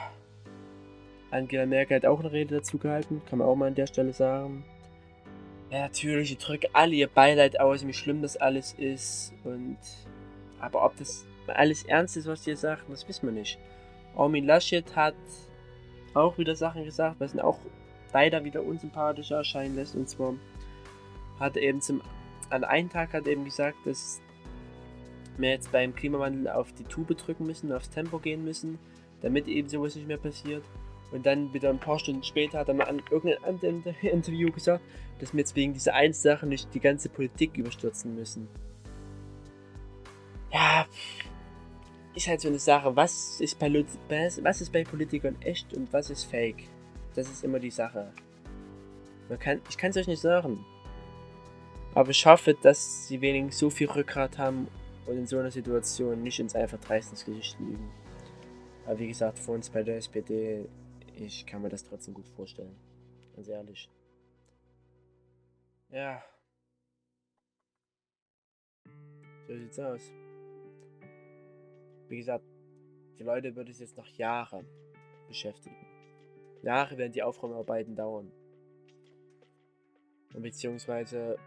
[1.31, 4.13] Angela Merkel hat auch eine Rede dazu gehalten, kann man auch mal an der Stelle
[4.13, 4.65] sagen.
[5.71, 9.35] Ja, natürlich, ich drücke alle ihr Beileid aus, wie schlimm das alles ist.
[9.45, 9.79] Und
[10.59, 13.59] aber ob das alles ernst ist, was sie sagt, das wissen wir nicht.
[14.17, 15.15] Armin Laschet hat
[16.19, 17.59] auch wieder Sachen gesagt, was ihn auch
[18.13, 19.95] leider wieder unsympathischer erscheinen lässt.
[19.95, 20.35] Und zwar
[21.39, 22.01] hat er eben zum
[22.51, 24.21] an einem Tag hat er eben gesagt, dass
[25.37, 28.79] wir jetzt beim Klimawandel auf die Tube drücken müssen, aufs Tempo gehen müssen,
[29.21, 30.65] damit eben sowas nicht mehr passiert.
[31.11, 34.83] Und dann wieder ein paar Stunden später hat er mal an irgendeinem anderen Interview gesagt,
[35.21, 38.49] dass wir jetzt wegen dieser einen Sache nicht die ganze Politik überstürzen müssen.
[40.53, 40.87] Ja,
[42.19, 46.11] ist halt so eine Sache, was ist bei, was ist bei Politikern echt und was
[46.11, 46.69] ist fake?
[47.15, 48.13] Das ist immer die Sache.
[49.29, 50.65] Man kann, ich kann es euch nicht sagen.
[51.95, 54.69] Aber ich hoffe, dass sie wenigstens so viel Rückgrat haben
[55.07, 57.91] und in so einer Situation nicht ins einfach ins Gesicht lügen.
[58.85, 60.69] Aber wie gesagt, für uns bei der SPD,
[61.15, 62.77] ich kann mir das trotzdem gut vorstellen.
[63.37, 63.89] Ganz ehrlich.
[65.91, 66.23] Ja.
[69.47, 70.13] So sieht's aus.
[72.09, 72.45] Wie gesagt,
[73.19, 74.65] die Leute würde es jetzt noch Jahre
[75.27, 75.77] beschäftigen.
[76.63, 78.31] Jahre werden die Aufräumarbeiten dauern.
[80.35, 81.39] Und beziehungsweise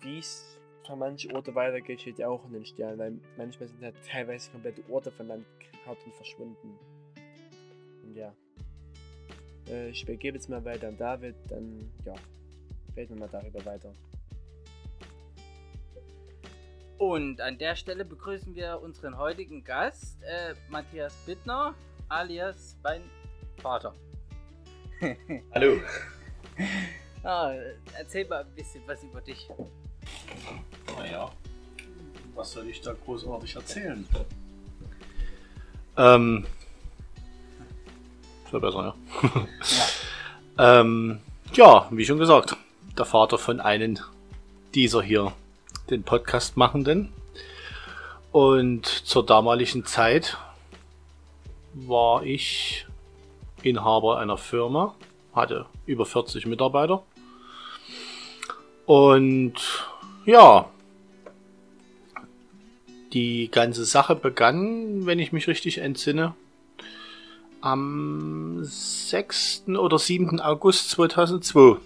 [0.00, 3.82] wie es von manchen Orten weitergeht, steht ja auch in den Sternen, weil manchmal sind
[3.82, 6.78] halt teilweise komplette Orte von Landkarten verschwunden.
[8.02, 8.34] Und ja.
[9.68, 12.14] Äh, ich übergebe jetzt mal weiter an David, dann ja,
[12.96, 13.92] reden wir mal darüber weiter.
[16.98, 21.74] Und an der Stelle begrüßen wir unseren heutigen Gast, äh, Matthias Bittner,
[22.08, 23.02] alias mein
[23.60, 23.94] Vater.
[25.54, 25.80] Hallo.
[27.24, 27.52] ah,
[27.98, 29.48] erzähl mal ein bisschen was über dich.
[30.96, 31.30] Naja,
[32.34, 34.06] was soll ich da großartig erzählen?
[35.96, 36.46] Ähm,
[38.44, 39.48] ist besser, ja.
[40.56, 40.80] ja.
[40.80, 41.20] ähm,
[41.54, 42.56] ja, wie schon gesagt,
[42.96, 43.98] der Vater von einem
[44.74, 45.32] dieser hier
[45.90, 47.12] den Podcast machenden.
[48.32, 50.36] Und zur damaligen Zeit
[51.74, 52.86] war ich
[53.62, 54.94] Inhaber einer Firma,
[55.32, 57.02] hatte über 40 Mitarbeiter.
[58.86, 59.54] Und
[60.26, 60.68] ja,
[63.12, 66.34] die ganze Sache begann, wenn ich mich richtig entsinne,
[67.60, 69.68] am 6.
[69.68, 70.40] oder 7.
[70.40, 71.78] August 2002,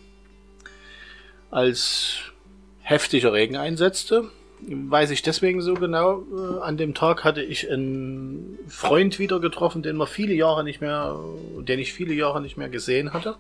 [1.51, 2.19] als
[2.89, 4.31] heftiger Regen einsetzte.
[4.61, 6.23] Weiß ich deswegen so genau.
[6.23, 10.81] Äh, an dem Tag hatte ich einen Freund wieder getroffen, den man viele Jahre nicht
[10.81, 11.21] mehr,
[11.59, 13.37] den ich viele Jahre nicht mehr gesehen hatte.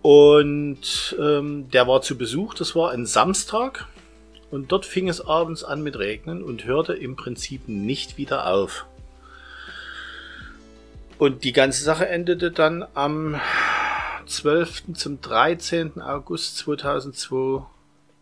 [0.00, 3.86] Und ähm, der war zu Besuch, das war ein Samstag.
[4.52, 8.86] Und dort fing es abends an mit Regnen und hörte im Prinzip nicht wieder auf.
[11.18, 13.40] Und die ganze Sache endete dann am
[14.26, 14.94] 12.
[14.94, 16.00] zum 13.
[16.00, 17.66] August 2002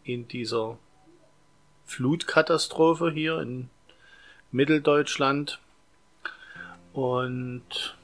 [0.07, 0.79] in dieser
[1.85, 3.69] Flutkatastrophe hier in
[4.53, 5.59] Mitteldeutschland.
[6.92, 7.97] Und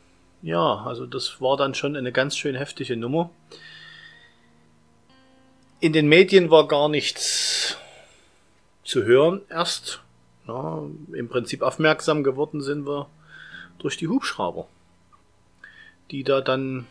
[0.42, 3.30] ja, also das war dann schon eine ganz schön heftige Nummer.
[5.80, 7.76] In den Medien war gar nichts
[8.84, 10.02] zu hören erst.
[10.46, 13.08] Ja, Im Prinzip aufmerksam geworden sind wir
[13.78, 14.66] durch die Hubschrauber,
[16.10, 16.86] die da dann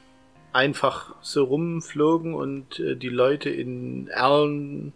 [0.53, 4.93] einfach so rumflogen und äh, die Leute in Erlen,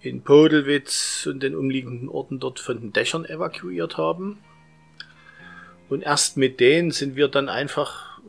[0.00, 4.38] in Podelwitz und den umliegenden Orten dort von den Dächern evakuiert haben.
[5.88, 8.20] Und erst mit denen sind wir dann einfach,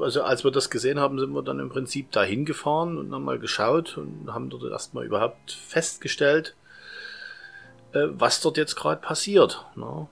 [0.00, 3.24] also als wir das gesehen haben, sind wir dann im Prinzip dahin gefahren und haben
[3.24, 6.54] mal geschaut und haben dort erstmal überhaupt festgestellt,
[7.92, 9.64] äh, was dort jetzt gerade passiert.
[9.74, 10.06] Ne?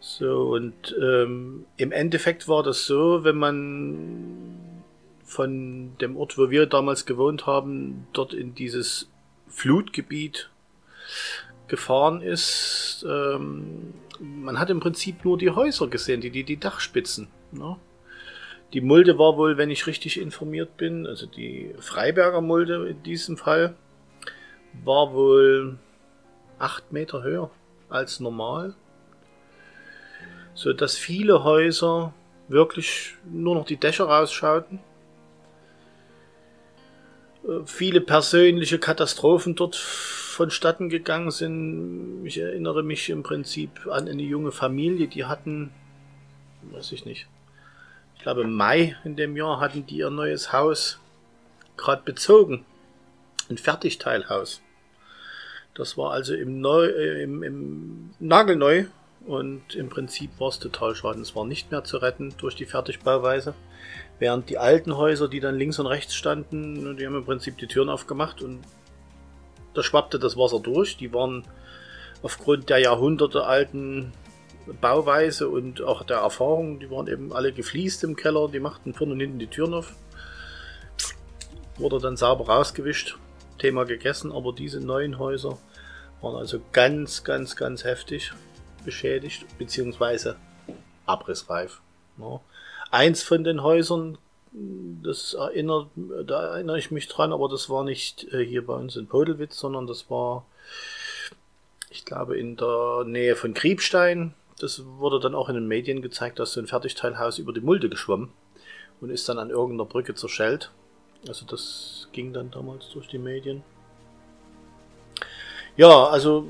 [0.00, 4.58] So, und ähm, im Endeffekt war das so, wenn man
[5.24, 9.08] von dem Ort, wo wir damals gewohnt haben, dort in dieses
[9.50, 10.50] Flutgebiet
[11.68, 17.28] gefahren ist, ähm, man hat im Prinzip nur die Häuser gesehen, die, die, die Dachspitzen.
[17.52, 17.76] Ne?
[18.72, 23.36] Die Mulde war wohl, wenn ich richtig informiert bin, also die Freiberger Mulde in diesem
[23.36, 23.74] Fall,
[24.84, 25.78] war wohl
[26.58, 27.50] acht Meter höher
[27.88, 28.74] als normal
[30.60, 32.12] so dass viele Häuser
[32.48, 34.80] wirklich nur noch die Dächer rausschauten.
[37.64, 42.24] Viele persönliche Katastrophen dort vonstatten gegangen sind.
[42.24, 45.72] Ich erinnere mich im Prinzip an eine junge Familie, die hatten,
[46.70, 47.26] weiß ich nicht,
[48.16, 51.00] ich glaube im Mai in dem Jahr hatten die ihr neues Haus
[51.78, 52.66] gerade bezogen.
[53.48, 54.60] Ein Fertigteilhaus.
[55.74, 58.84] Das war also im, Neu, äh, im, im Nagelneu
[59.26, 61.22] und im Prinzip war es total schaden.
[61.22, 63.54] Es war nicht mehr zu retten durch die Fertigbauweise.
[64.18, 67.66] Während die alten Häuser, die dann links und rechts standen, die haben im Prinzip die
[67.66, 68.60] Türen aufgemacht und
[69.74, 70.96] da schwappte das Wasser durch.
[70.96, 71.44] Die waren
[72.22, 74.12] aufgrund der Jahrhunderte alten
[74.80, 79.14] Bauweise und auch der Erfahrung, die waren eben alle gefliest im Keller, die machten vorne
[79.14, 79.94] und hinten die Türen auf.
[81.76, 83.16] Wurde dann sauber rausgewischt,
[83.58, 85.58] Thema gegessen, aber diese neuen Häuser
[86.20, 88.32] waren also ganz, ganz, ganz heftig
[88.84, 90.36] beschädigt, beziehungsweise
[91.06, 91.80] abrissreif.
[92.16, 92.40] Ne?
[92.90, 94.18] Eins von den Häusern,
[94.52, 95.88] das erinnert,
[96.26, 99.58] da erinnere ich mich dran, aber das war nicht äh, hier bei uns in Podelwitz,
[99.58, 100.44] sondern das war,
[101.88, 104.34] ich glaube, in der Nähe von Kriebstein.
[104.58, 107.88] Das wurde dann auch in den Medien gezeigt, dass so ein Fertigteilhaus über die Mulde
[107.88, 108.30] geschwommen
[109.00, 110.70] und ist dann an irgendeiner Brücke zerschellt.
[111.28, 113.62] Also das ging dann damals durch die Medien.
[115.76, 116.46] Ja, also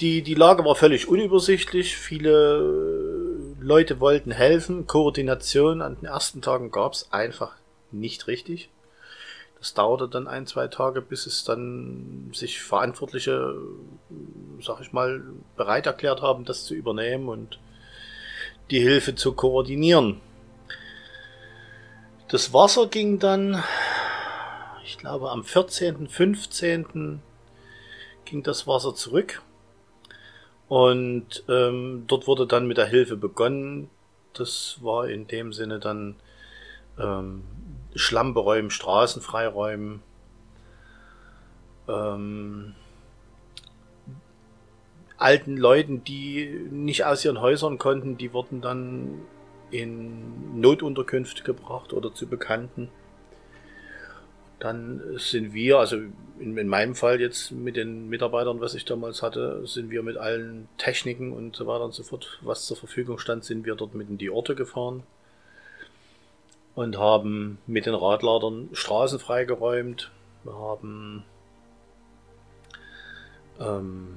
[0.00, 1.96] die, die Lage war völlig unübersichtlich.
[1.96, 3.09] Viele
[3.60, 4.86] Leute wollten helfen.
[4.86, 7.52] Koordination an den ersten Tagen gab es einfach
[7.90, 8.70] nicht richtig.
[9.58, 13.54] Das dauerte dann ein, zwei Tage, bis es dann sich Verantwortliche,
[14.62, 15.22] sag ich mal,
[15.56, 17.58] bereit erklärt haben, das zu übernehmen und
[18.70, 20.20] die Hilfe zu koordinieren.
[22.28, 23.62] Das Wasser ging dann,
[24.84, 27.20] ich glaube, am 14., 15
[28.24, 29.42] ging das Wasser zurück.
[30.70, 33.90] Und ähm, dort wurde dann mit der Hilfe begonnen.
[34.34, 36.14] Das war in dem Sinne dann
[36.96, 37.42] ähm,
[37.96, 40.00] Schlamm beräumen, Straßen freiräumen.
[41.88, 42.76] Ähm,
[45.16, 49.22] alten Leuten, die nicht aus ihren Häusern konnten, die wurden dann
[49.72, 52.90] in Notunterkünfte gebracht oder zu Bekannten.
[54.60, 55.96] Dann sind wir, also
[56.38, 60.18] in, in, meinem Fall jetzt mit den Mitarbeitern, was ich damals hatte, sind wir mit
[60.18, 63.94] allen Techniken und so weiter und so fort, was zur Verfügung stand, sind wir dort
[63.94, 65.02] mit in die Orte gefahren
[66.74, 70.10] und haben mit den Radladern Straßen freigeräumt.
[70.44, 71.24] Wir haben
[73.58, 74.16] ähm,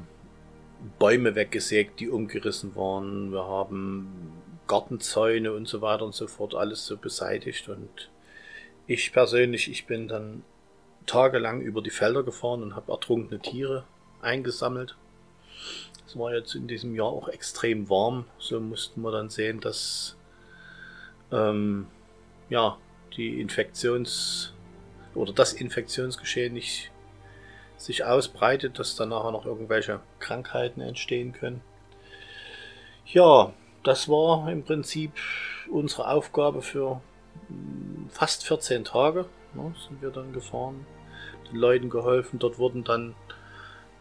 [0.99, 3.31] Bäume weggesägt, die umgerissen waren.
[3.31, 4.33] Wir haben
[4.67, 8.09] Gartenzäune und so weiter und so fort alles so beseitigt und
[8.87, 10.43] ich persönlich, ich bin dann
[11.05, 13.85] tagelang über die Felder gefahren und habe ertrunkene Tiere
[14.21, 14.95] eingesammelt.
[16.07, 20.17] Es war jetzt in diesem Jahr auch extrem warm, so mussten wir dann sehen, dass
[21.31, 21.87] ähm,
[22.49, 22.77] ja
[23.15, 24.53] die Infektions-
[25.15, 26.91] oder das Infektionsgeschehen nicht
[27.77, 31.61] sich ausbreitet, dass dann nachher noch irgendwelche Krankheiten entstehen können.
[33.05, 33.53] Ja,
[33.83, 35.11] das war im Prinzip
[35.69, 37.01] unsere Aufgabe für
[38.09, 40.85] fast 14 Tage ne, sind wir dann gefahren,
[41.49, 42.39] den Leuten geholfen.
[42.39, 43.15] Dort wurden dann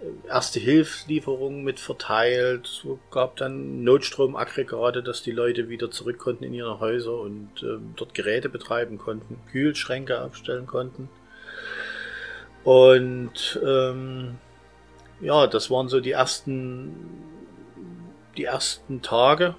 [0.00, 2.66] äh, erste Hilfslieferungen mit verteilt.
[2.66, 7.78] Es gab dann Notstromaggregate, dass die Leute wieder zurück konnten in ihre Häuser und äh,
[7.96, 11.08] dort Geräte betreiben konnten, Kühlschränke aufstellen konnten.
[12.64, 14.38] Und ähm,
[15.20, 16.94] ja, das waren so die ersten,
[18.36, 19.56] die ersten Tage.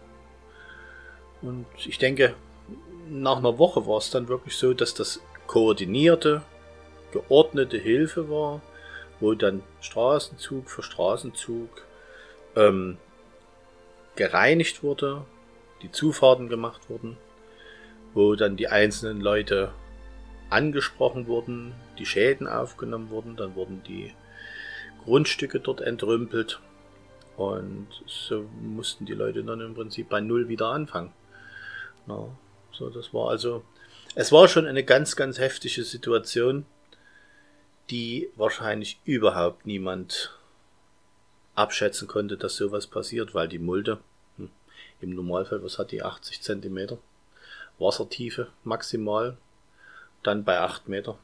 [1.42, 2.36] Und ich denke,
[3.22, 6.42] nach einer Woche war es dann wirklich so, dass das koordinierte,
[7.12, 8.62] geordnete Hilfe war,
[9.20, 11.70] wo dann Straßenzug für Straßenzug
[12.56, 12.98] ähm,
[14.16, 15.26] gereinigt wurde,
[15.82, 17.18] die Zufahrten gemacht wurden
[18.14, 19.72] wo dann die einzelnen Leute
[20.50, 24.14] angesprochen wurden, die Schäden aufgenommen wurden, dann wurden die
[25.04, 26.62] Grundstücke dort entrümpelt
[27.38, 31.12] und so mussten die Leute dann im Prinzip bei Null wieder anfangen.
[32.08, 32.28] Ja,
[32.74, 33.64] so, das war also,
[34.16, 36.66] es war schon eine ganz, ganz heftige Situation,
[37.90, 40.38] die wahrscheinlich überhaupt niemand
[41.56, 44.00] abschätzen konnte, dass sowas passiert, weil die Mulde
[44.38, 44.50] hm,
[45.02, 46.98] im Normalfall, was hat die 80 Zentimeter
[47.80, 49.38] Wassertiefe maximal,
[50.22, 51.18] dann bei 8 Meter.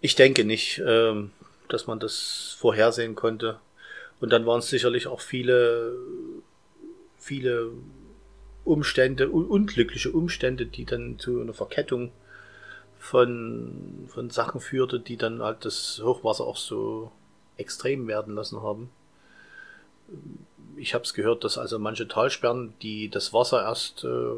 [0.00, 1.32] Ich denke nicht, ähm,
[1.68, 3.58] dass man das vorhersehen konnte.
[4.20, 5.96] Und dann waren es sicherlich auch viele,
[7.18, 7.72] viele
[8.66, 12.10] Umstände, un unglückliche Umstände, die dann zu einer Verkettung
[12.98, 17.12] von, von Sachen führte, die dann halt das Hochwasser auch so
[17.56, 18.90] extrem werden lassen haben.
[20.76, 24.34] Ich habe es gehört, dass also manche Talsperren, die das Wasser erst äh,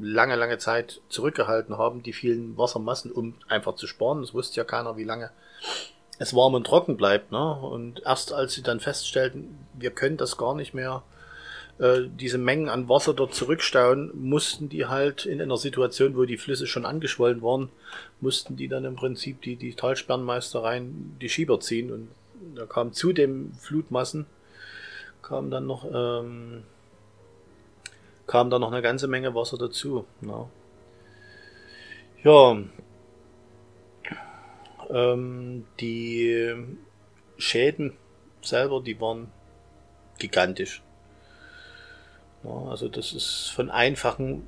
[0.00, 4.20] lange, lange Zeit zurückgehalten haben, die vielen Wassermassen, um einfach zu sparen.
[4.20, 5.30] Das wusste ja keiner, wie lange
[6.18, 7.32] es warm und trocken bleibt.
[7.32, 7.54] Ne?
[7.54, 11.02] Und erst als sie dann feststellten, wir können das gar nicht mehr
[11.82, 16.36] äh, diese Mengen an Wasser dort zurückstauen, mussten die halt in einer Situation, wo die
[16.38, 17.70] Flüsse schon angeschwollen waren,
[18.20, 22.08] mussten die dann im Prinzip die, die Talsperrenmeister rein die Schieber ziehen und
[22.54, 24.26] da kam zu den Flutmassen
[25.22, 26.62] kam dann noch ähm,
[28.28, 30.04] kam da noch eine ganze Menge Wasser dazu.
[30.20, 30.48] Ne?
[32.22, 32.56] Ja,
[34.88, 36.54] ähm, die
[37.38, 37.94] Schäden
[38.40, 39.32] selber, die waren
[40.18, 40.82] gigantisch.
[42.44, 44.42] Also das ist von einfachen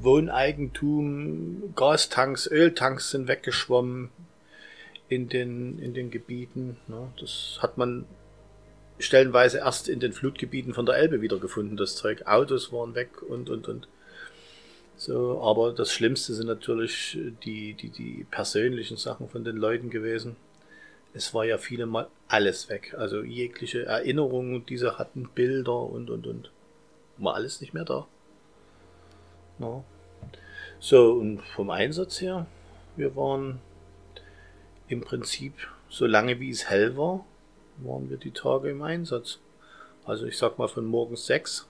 [0.00, 4.10] Wohneigentum, Gastanks, Öltanks sind weggeschwommen
[5.08, 6.76] in den, in den Gebieten.
[6.88, 8.06] Ja, das hat man
[8.98, 12.26] stellenweise erst in den Flutgebieten von der Elbe wiedergefunden, das Zeug.
[12.26, 13.88] Autos waren weg und, und, und.
[14.96, 20.36] So, aber das Schlimmste sind natürlich die, die, die persönlichen Sachen von den Leuten gewesen.
[21.12, 22.94] Es war ja viele Mal alles weg.
[22.96, 26.50] Also jegliche Erinnerungen, diese hatten Bilder und, und, und
[27.18, 28.06] war alles nicht mehr da.
[29.58, 29.84] No.
[30.80, 32.46] So, und vom Einsatz her,
[32.96, 33.60] wir waren
[34.88, 35.54] im Prinzip,
[35.88, 37.24] so lange wie es hell war,
[37.78, 39.38] waren wir die Tage im Einsatz.
[40.04, 41.66] Also ich sag mal von morgens sechs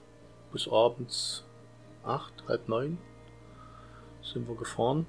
[0.51, 1.43] bis abends
[2.03, 2.97] acht, halb neun
[4.21, 5.05] sind wir gefahren,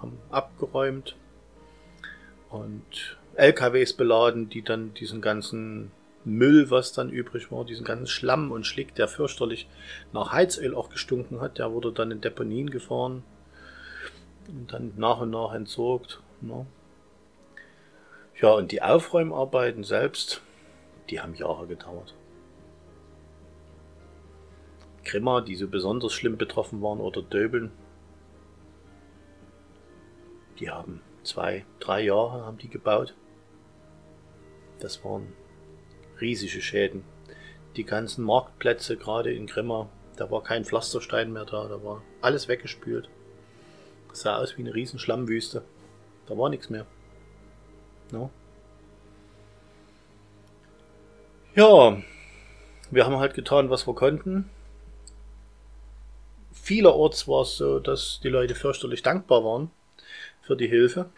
[0.00, 1.16] haben abgeräumt
[2.50, 5.90] und LKWs beladen, die dann diesen ganzen
[6.24, 9.68] Müll, was dann übrig war, diesen ganzen Schlamm und Schlick, der fürchterlich
[10.12, 13.24] nach Heizöl auch gestunken hat, der wurde dann in Deponien gefahren
[14.48, 16.22] und dann nach und nach entsorgt.
[16.40, 16.66] Ne?
[18.40, 20.42] Ja, und die Aufräumarbeiten selbst,
[21.10, 22.14] die haben Jahre gedauert.
[25.04, 27.72] Grimma, die so besonders schlimm betroffen waren, oder Döbeln,
[30.58, 33.14] die haben zwei, drei Jahre haben die gebaut.
[34.78, 35.32] Das waren
[36.22, 37.04] riesige Schäden.
[37.76, 42.48] Die ganzen Marktplätze, gerade in Grimma, da war kein Pflasterstein mehr da, da war alles
[42.48, 43.08] weggespült.
[44.08, 45.62] Das sah aus wie eine riesen Schlammwüste.
[46.26, 46.86] Da war nichts mehr.
[48.10, 48.30] No?
[51.54, 52.00] Ja,
[52.90, 54.48] wir haben halt getan, was wir konnten.
[56.52, 59.70] Vielerorts war es so, dass die Leute fürchterlich dankbar waren
[60.42, 61.10] für die Hilfe.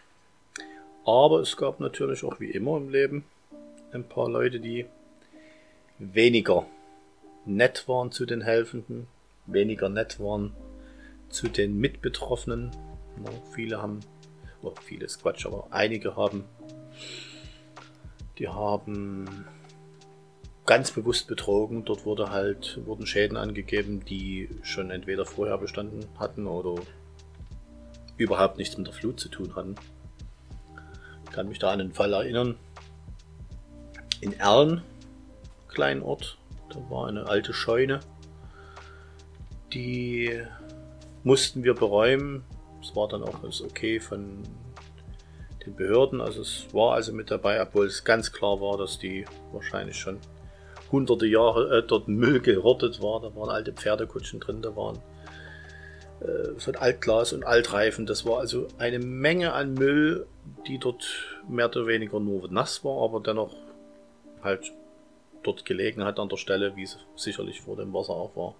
[1.05, 3.25] Aber es gab natürlich auch wie immer im Leben
[3.93, 4.85] ein paar Leute, die
[5.99, 6.65] weniger
[7.45, 9.07] nett waren zu den Helfenden,
[9.45, 10.53] weniger nett waren
[11.29, 12.71] zu den Mitbetroffenen.
[13.23, 13.99] Ja, viele haben,
[14.61, 16.43] oh, vieles Quatsch, aber einige haben,
[18.37, 19.45] die haben
[20.65, 21.85] ganz bewusst betrogen.
[21.85, 26.81] Dort wurde halt, wurden Schäden angegeben, die schon entweder vorher bestanden hatten oder
[28.17, 29.75] überhaupt nichts mit der Flut zu tun hatten.
[31.25, 32.55] Ich kann mich da an einen Fall erinnern.
[34.21, 34.81] In Erlen
[35.75, 36.39] kleinen Ort.
[36.69, 37.99] Da war eine alte Scheune.
[39.73, 40.41] Die
[41.23, 42.43] mussten wir beräumen.
[42.81, 44.41] Es war dann auch das Okay von
[45.65, 46.21] den Behörden.
[46.21, 50.17] Also es war also mit dabei, obwohl es ganz klar war, dass die wahrscheinlich schon
[50.91, 53.21] hunderte Jahre äh, dort Müll gehortet war.
[53.21, 54.97] Da waren alte Pferdekutschen drin, da waren
[56.21, 58.05] äh, ein Altglas und Altreifen.
[58.05, 60.25] Das war also eine Menge an Müll,
[60.67, 61.05] die dort
[61.49, 63.55] mehr oder weniger nur nass war, aber dennoch
[64.41, 64.71] halt
[65.45, 68.55] dort gelegen hat an der Stelle, wie es sicherlich vor dem Wasser auch war.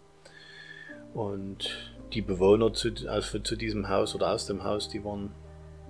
[1.14, 5.32] Und die Bewohner zu, also zu diesem Haus oder aus dem Haus, die waren,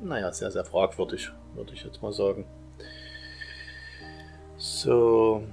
[0.02, 2.46] naja, sehr, sehr fragwürdig, würde ich jetzt mal sagen.
[4.58, 5.44] So.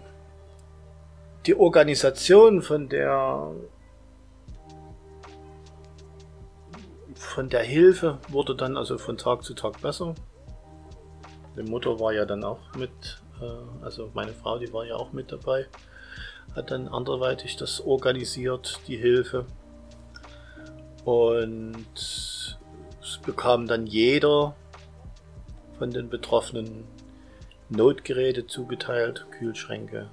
[1.46, 3.50] Die Organisation von der
[7.16, 10.14] von der Hilfe wurde dann also von Tag zu Tag besser.
[11.56, 12.90] Die Mutter war ja dann auch mit,
[13.82, 15.66] also meine Frau, die war ja auch mit dabei,
[16.54, 19.46] hat dann anderweitig das organisiert, die Hilfe.
[21.04, 24.54] Und es bekam dann jeder
[25.78, 26.84] von den Betroffenen
[27.68, 30.08] Notgeräte zugeteilt, Kühlschränke,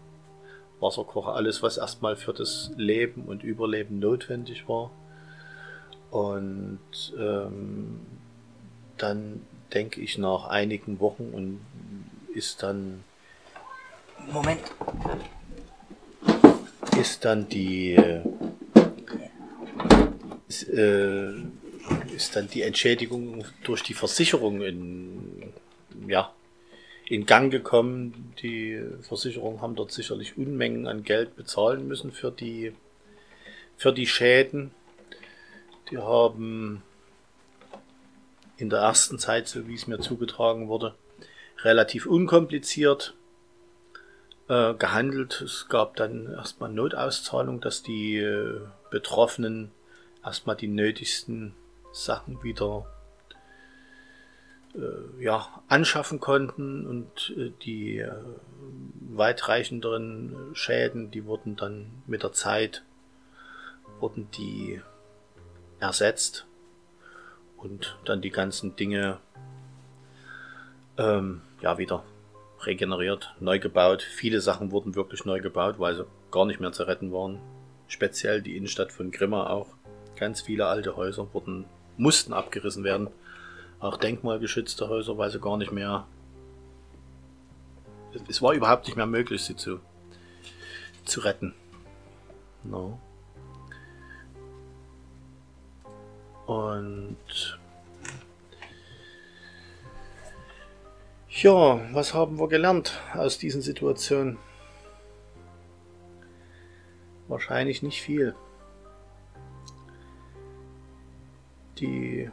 [0.80, 4.92] Wasserkocher, alles, was erstmal für das Leben und Überleben notwendig war.
[6.10, 6.80] Und
[7.20, 8.00] ähm,
[8.98, 9.42] dann
[9.74, 11.62] denke ich nach einigen Wochen und
[12.34, 13.04] ist dann.
[14.32, 14.62] Moment.
[17.00, 17.96] Ist dann die.
[17.96, 18.22] Äh,
[20.48, 21.34] ist, äh,
[22.16, 25.54] ist dann die Entschädigung durch die Versicherung in,
[26.08, 26.34] ja,
[27.08, 28.34] in Gang gekommen.
[28.42, 32.74] Die Versicherungen haben dort sicherlich Unmengen an Geld bezahlen müssen für die,
[33.78, 34.72] für die Schäden.
[35.90, 36.84] Die haben
[38.58, 40.94] in der ersten Zeit, so wie es mir zugetragen wurde,
[41.64, 43.16] relativ unkompliziert
[44.50, 45.42] äh, gehandelt.
[45.42, 49.72] Es gab dann erstmal Notauszahlung, dass die äh, Betroffenen
[50.26, 51.56] erstmal die nötigsten
[51.94, 52.86] Sachen wieder
[54.76, 58.06] äh, ja, anschaffen konnten und äh, die
[59.12, 62.84] weitreichenderen Schäden, die wurden dann mit der Zeit
[64.00, 64.82] wurden die
[65.80, 66.46] ersetzt
[67.58, 69.20] und dann die ganzen Dinge
[70.98, 72.04] ähm, ja wieder
[72.66, 74.02] regeneriert, neu gebaut.
[74.02, 77.40] Viele Sachen wurden wirklich neu gebaut, weil sie gar nicht mehr zu retten waren.
[77.88, 79.68] Speziell die Innenstadt von Grimma auch.
[80.16, 81.66] Ganz viele alte Häuser wurden,
[81.98, 83.08] mussten abgerissen werden.
[83.80, 86.06] Auch denkmalgeschützte Häuser, weil sie gar nicht mehr.
[88.28, 89.80] Es war überhaupt nicht mehr möglich, sie zu,
[91.06, 91.54] zu retten.
[92.64, 93.00] No.
[96.46, 97.59] Und
[101.44, 104.38] ja, was haben wir gelernt aus diesen Situationen?
[107.28, 108.36] Wahrscheinlich nicht viel.
[111.78, 112.30] Die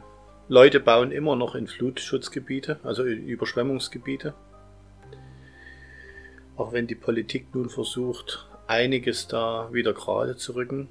[0.49, 4.33] Leute bauen immer noch in Flutschutzgebiete, also in Überschwemmungsgebiete.
[6.55, 10.89] Auch wenn die Politik nun versucht, einiges da wieder gerade zu rücken.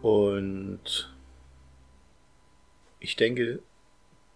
[0.00, 1.12] Und
[3.00, 3.60] ich denke,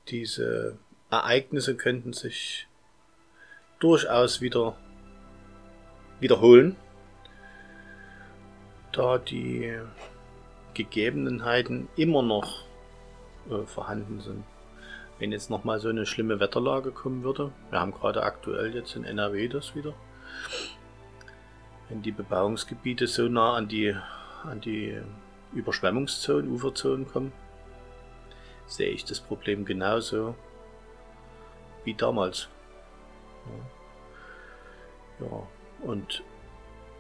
[0.08, 0.78] diese
[1.10, 2.66] Ereignisse könnten sich
[3.78, 4.76] durchaus wieder
[6.20, 6.76] wiederholen,
[8.92, 9.78] da die
[10.74, 12.64] Gegebenheiten immer noch
[13.50, 14.44] äh, vorhanden sind.
[15.18, 19.04] Wenn jetzt nochmal so eine schlimme Wetterlage kommen würde, wir haben gerade aktuell jetzt in
[19.04, 19.94] NRW das wieder,
[21.88, 23.94] wenn die Bebauungsgebiete so nah an die,
[24.44, 25.00] an die
[25.54, 27.32] Überschwemmungszonen, Uferzonen kommen,
[28.66, 30.34] sehe ich das Problem genauso
[31.84, 32.48] wie damals.
[35.20, 35.46] Ja,
[35.82, 36.22] und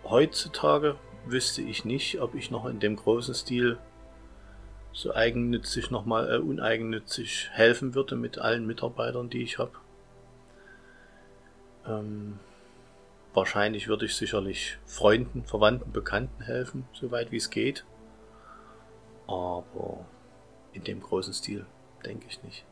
[0.04, 0.96] heutzutage
[1.26, 3.78] wüsste ich nicht, ob ich noch in dem großen Stil
[4.92, 9.72] so eigennützig nochmal äh, uneigennützig helfen würde mit allen Mitarbeitern, die ich habe.
[11.86, 12.38] Ähm,
[13.34, 17.84] wahrscheinlich würde ich sicherlich Freunden, Verwandten, Bekannten helfen, soweit wie es geht.
[19.26, 20.06] Aber
[20.76, 21.66] in dem großen Stil
[22.04, 22.64] denke ich nicht.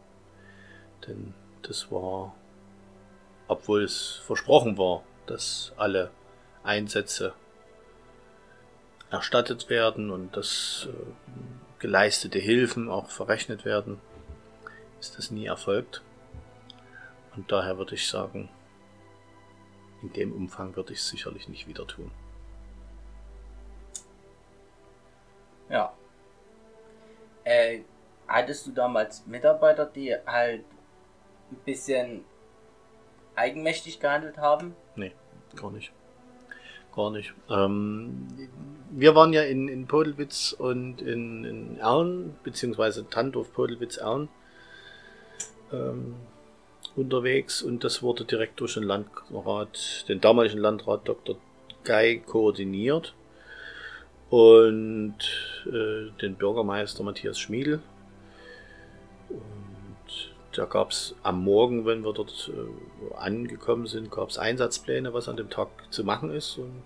[1.06, 2.34] Denn das war,
[3.48, 6.10] obwohl es versprochen war, dass alle
[6.62, 7.32] Einsätze
[9.10, 10.92] erstattet werden und dass äh,
[11.78, 14.00] geleistete Hilfen auch verrechnet werden,
[15.00, 16.02] ist das nie erfolgt.
[17.36, 18.48] Und daher würde ich sagen,
[20.02, 22.10] in dem Umfang würde ich es sicherlich nicht wieder tun.
[25.70, 25.94] Ja.
[27.44, 27.80] Äh,
[28.34, 30.64] hattest du damals Mitarbeiter, die halt
[31.50, 32.24] ein bisschen
[33.36, 34.74] eigenmächtig gehandelt haben?
[34.96, 35.12] Nee,
[35.54, 35.92] gar nicht.
[36.94, 37.32] Gar nicht.
[37.48, 38.26] Ähm,
[38.90, 44.28] wir waren ja in, in Podelwitz und in, in Ern, beziehungsweise Tandorf, Podelwitz, Ern
[45.72, 46.16] ähm,
[46.96, 51.36] unterwegs und das wurde direkt durch den Landrat, den damaligen Landrat Dr.
[51.84, 53.14] Gei koordiniert
[54.30, 55.16] und
[55.66, 57.80] äh, den Bürgermeister Matthias Schmiedel.
[59.34, 65.12] Und da gab es am Morgen, wenn wir dort äh, angekommen sind, gab es Einsatzpläne,
[65.12, 66.82] was an dem Tag zu machen ist und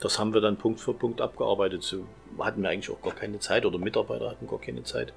[0.00, 1.82] das haben wir dann Punkt für Punkt abgearbeitet.
[1.82, 2.06] So
[2.38, 5.12] hatten wir eigentlich auch gar keine Zeit oder Mitarbeiter hatten gar keine Zeit,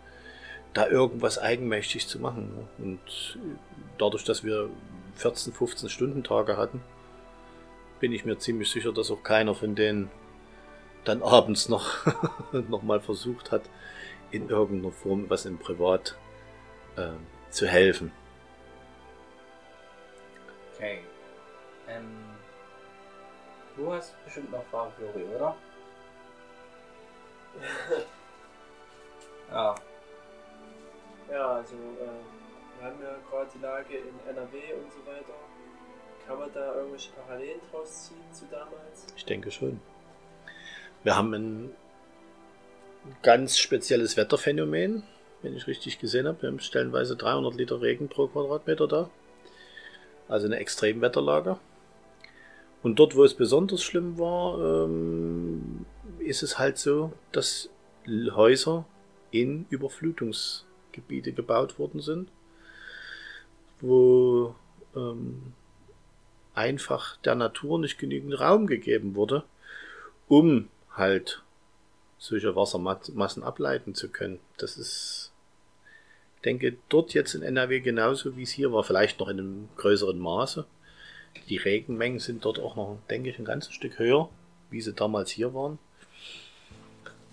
[0.74, 2.54] da irgendwas eigenmächtig zu machen.
[2.56, 2.86] Ne?
[2.86, 3.39] Und
[3.98, 4.70] dadurch, dass wir
[5.16, 6.82] 14, 15 Stunden Tage hatten,
[8.00, 10.10] bin ich mir ziemlich sicher, dass auch keiner von den
[11.04, 12.06] dann abends noch,
[12.70, 13.64] noch mal versucht hat,
[14.32, 16.16] in irgendeiner Form was im Privat
[16.98, 17.12] äh,
[17.50, 18.12] zu helfen.
[20.76, 21.00] Okay.
[21.88, 22.26] Ähm,
[23.76, 25.56] du hast bestimmt noch Fragen, Flori, oder?
[29.52, 29.76] ja.
[31.32, 35.34] Ja, also äh, wir haben ja gerade die Lage in NRW und so weiter.
[36.28, 39.06] Kann man da irgendwelche Parallelen draus ziehen zu damals?
[39.16, 39.80] Ich denke schon.
[41.04, 41.76] Wir haben ein
[43.22, 45.04] ganz spezielles Wetterphänomen,
[45.42, 46.42] wenn ich richtig gesehen habe.
[46.42, 49.10] Wir haben stellenweise 300 Liter Regen pro Quadratmeter da.
[50.28, 51.58] Also eine Extremwetterlage.
[52.84, 55.86] Und dort, wo es besonders schlimm war, ähm,
[56.20, 57.70] ist es halt so, dass
[58.08, 58.86] Häuser
[59.30, 62.30] in Überflutungsgebiete gebaut worden sind,
[63.80, 64.56] wo
[64.96, 65.54] ähm,
[66.54, 69.44] einfach der Natur nicht genügend Raum gegeben wurde,
[70.28, 71.44] um halt
[72.18, 74.39] solche Wassermassen ableiten zu können.
[74.58, 75.31] Das ist,
[76.46, 80.20] denke, dort jetzt in NRW genauso wie es hier war, vielleicht noch in einem größeren
[80.20, 80.66] Maße.
[81.48, 84.30] Die Regenmengen sind dort auch noch, denke ich, ein ganzes Stück höher,
[84.70, 85.80] wie sie damals hier waren.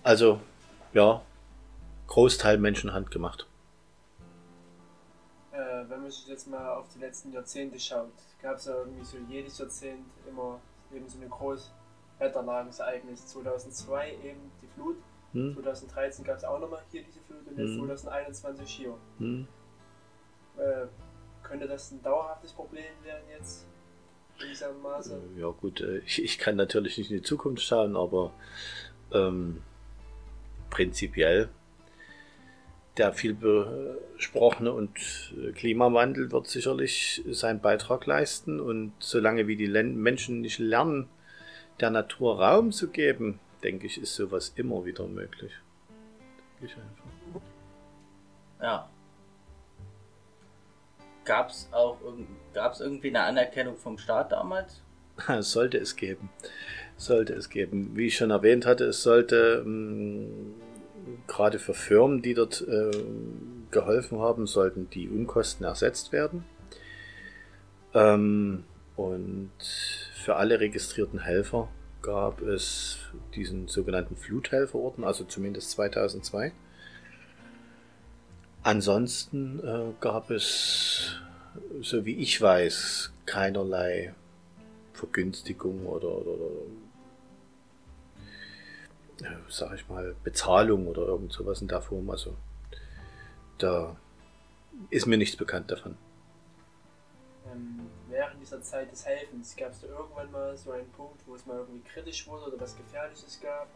[0.03, 0.39] Also,
[0.93, 1.21] ja,
[2.07, 3.45] Großteil Menschenhand gemacht.
[5.51, 5.57] Äh,
[5.89, 9.17] wenn man sich jetzt mal auf die letzten Jahrzehnte schaut, gab es ja irgendwie so
[9.29, 10.59] jedes Jahrzehnt immer
[10.93, 11.69] eben so eine große
[12.17, 13.27] Wetterlagensereignis.
[13.27, 14.97] 2002 eben die Flut,
[15.33, 15.53] Hm?
[15.53, 17.87] 2013 gab es auch nochmal hier diese Flut und jetzt Hm.
[17.87, 18.97] 2021 hier.
[19.19, 19.47] Hm?
[20.57, 20.87] Äh,
[21.43, 23.65] könnte das ein dauerhaftes Problem werden jetzt?
[24.41, 25.21] In dieser Maße?
[25.37, 28.31] Ja gut, äh, ich, ich kann natürlich nicht in die Zukunft schauen, aber
[29.11, 29.61] ähm,
[30.69, 31.49] prinzipiell
[32.97, 39.69] der viel besprochene und äh, Klimawandel wird sicherlich seinen Beitrag leisten und solange wie die
[39.69, 41.07] Menschen nicht lernen,
[41.79, 45.51] der Natur Raum zu geben, denke ich, ist sowas immer wieder möglich.
[46.59, 47.41] Denke ich einfach.
[48.61, 48.89] Ja.
[51.25, 54.81] Gab's auch irgend, gab's irgendwie eine Anerkennung vom Staat damals?
[55.39, 56.29] Sollte es geben.
[56.97, 57.95] Sollte es geben.
[57.95, 60.27] Wie ich schon erwähnt hatte, es sollte mh,
[61.27, 62.91] gerade für Firmen, die dort äh,
[63.71, 66.43] geholfen haben, sollten die Unkosten ersetzt werden.
[67.93, 68.63] Ähm,
[68.95, 71.69] und für alle registrierten Helfer
[72.01, 72.99] gab es
[73.35, 76.51] diesen sogenannten Fluthelferorden, also zumindest 2002.
[78.63, 81.15] Ansonsten äh, gab es,
[81.81, 84.13] so wie ich weiß, keinerlei
[84.93, 86.61] Vergünstigung oder, oder, oder
[89.21, 92.09] äh, sag ich mal, Bezahlung oder irgend sowas in der Form.
[92.09, 92.35] Also
[93.57, 93.95] da
[94.89, 95.97] ist mir nichts bekannt davon.
[97.51, 97.79] Ähm,
[98.19, 101.45] während dieser Zeit des Helfens gab es da irgendwann mal so einen Punkt, wo es
[101.45, 103.67] mal irgendwie kritisch wurde oder was Gefährliches gab?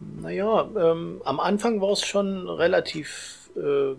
[0.00, 3.94] Naja, ähm, am Anfang war es schon relativ äh,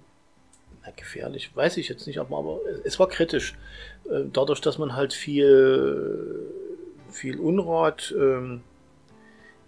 [0.98, 3.58] gefährlich, weiß ich jetzt nicht, aber, es war kritisch.
[4.10, 6.52] Äh, dadurch, dass man halt viel,
[7.10, 8.62] viel Unrat ähm,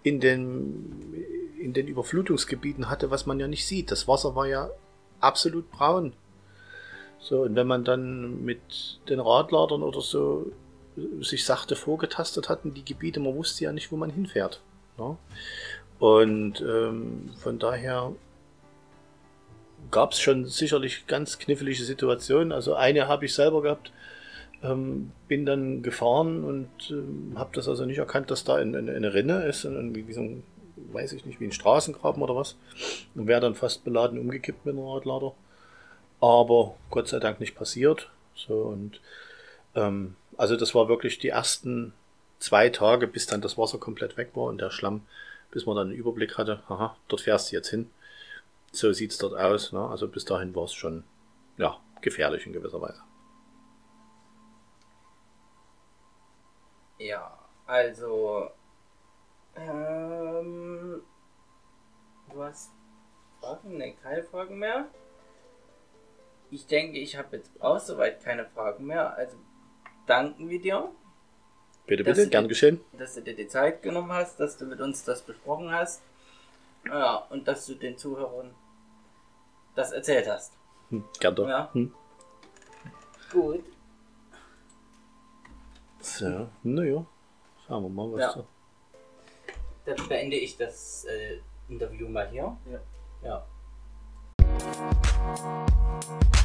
[0.02, 1.14] in, den,
[1.58, 3.90] in den Überflutungsgebieten hatte, was man ja nicht sieht.
[3.90, 4.70] Das Wasser war ja
[5.20, 6.12] absolut braun.
[7.22, 10.50] So, und wenn man dann mit den Radladern oder so
[11.20, 14.60] sich sachte vorgetastet hat in die Gebiete, man wusste ja nicht, wo man hinfährt.
[14.98, 15.16] Ne?
[15.98, 18.12] Und ähm, von daher
[19.92, 22.50] gab es schon sicherlich ganz knifflige Situationen.
[22.50, 23.92] Also eine habe ich selber gehabt,
[24.64, 29.14] ähm, bin dann gefahren und ähm, habe das also nicht erkannt, dass da eine, eine,
[29.14, 30.42] Rinne ist, sondern wie, so ein,
[30.92, 32.56] weiß ich nicht, wie ein Straßengraben oder was.
[33.14, 35.34] Und wäre dann fast beladen umgekippt mit einem Radlader.
[36.22, 38.08] Aber Gott sei Dank nicht passiert.
[38.34, 39.00] So und
[39.74, 41.92] ähm, also das war wirklich die ersten
[42.38, 45.02] zwei Tage, bis dann das Wasser komplett weg war und der Schlamm,
[45.50, 47.90] bis man dann einen Überblick hatte, aha, dort fährst du jetzt hin.
[48.70, 49.72] So sieht's dort aus.
[49.72, 49.86] Ne?
[49.86, 51.04] Also bis dahin war es schon
[51.58, 53.02] ja, gefährlich in gewisser Weise.
[56.98, 58.48] Ja, also.
[59.56, 61.02] Ähm,
[62.32, 62.70] du hast
[63.40, 63.76] Fragen?
[63.76, 64.86] Ne, keine Fragen mehr.
[66.52, 69.14] Ich denke, ich habe jetzt auch soweit keine Fragen mehr.
[69.16, 69.38] Also
[70.06, 70.90] danken wir dir,
[71.86, 72.78] Bitte, bitte, gern geschehen.
[72.92, 76.02] dass du dir die Zeit genommen hast, dass du mit uns das besprochen hast.
[76.86, 78.54] Ja, und dass du den Zuhörern
[79.74, 80.52] das erzählt hast.
[80.90, 81.48] Hm, gern doch.
[81.48, 81.70] Ja.
[81.72, 81.94] Hm.
[83.32, 83.64] Gut.
[86.00, 87.06] So, naja,
[87.66, 88.34] schauen wir mal, was Ja.
[88.34, 88.44] da.
[89.96, 91.38] Dann beende ich das äh,
[91.70, 92.54] Interview mal hier.
[92.70, 92.80] Ja.
[93.22, 93.46] Ja.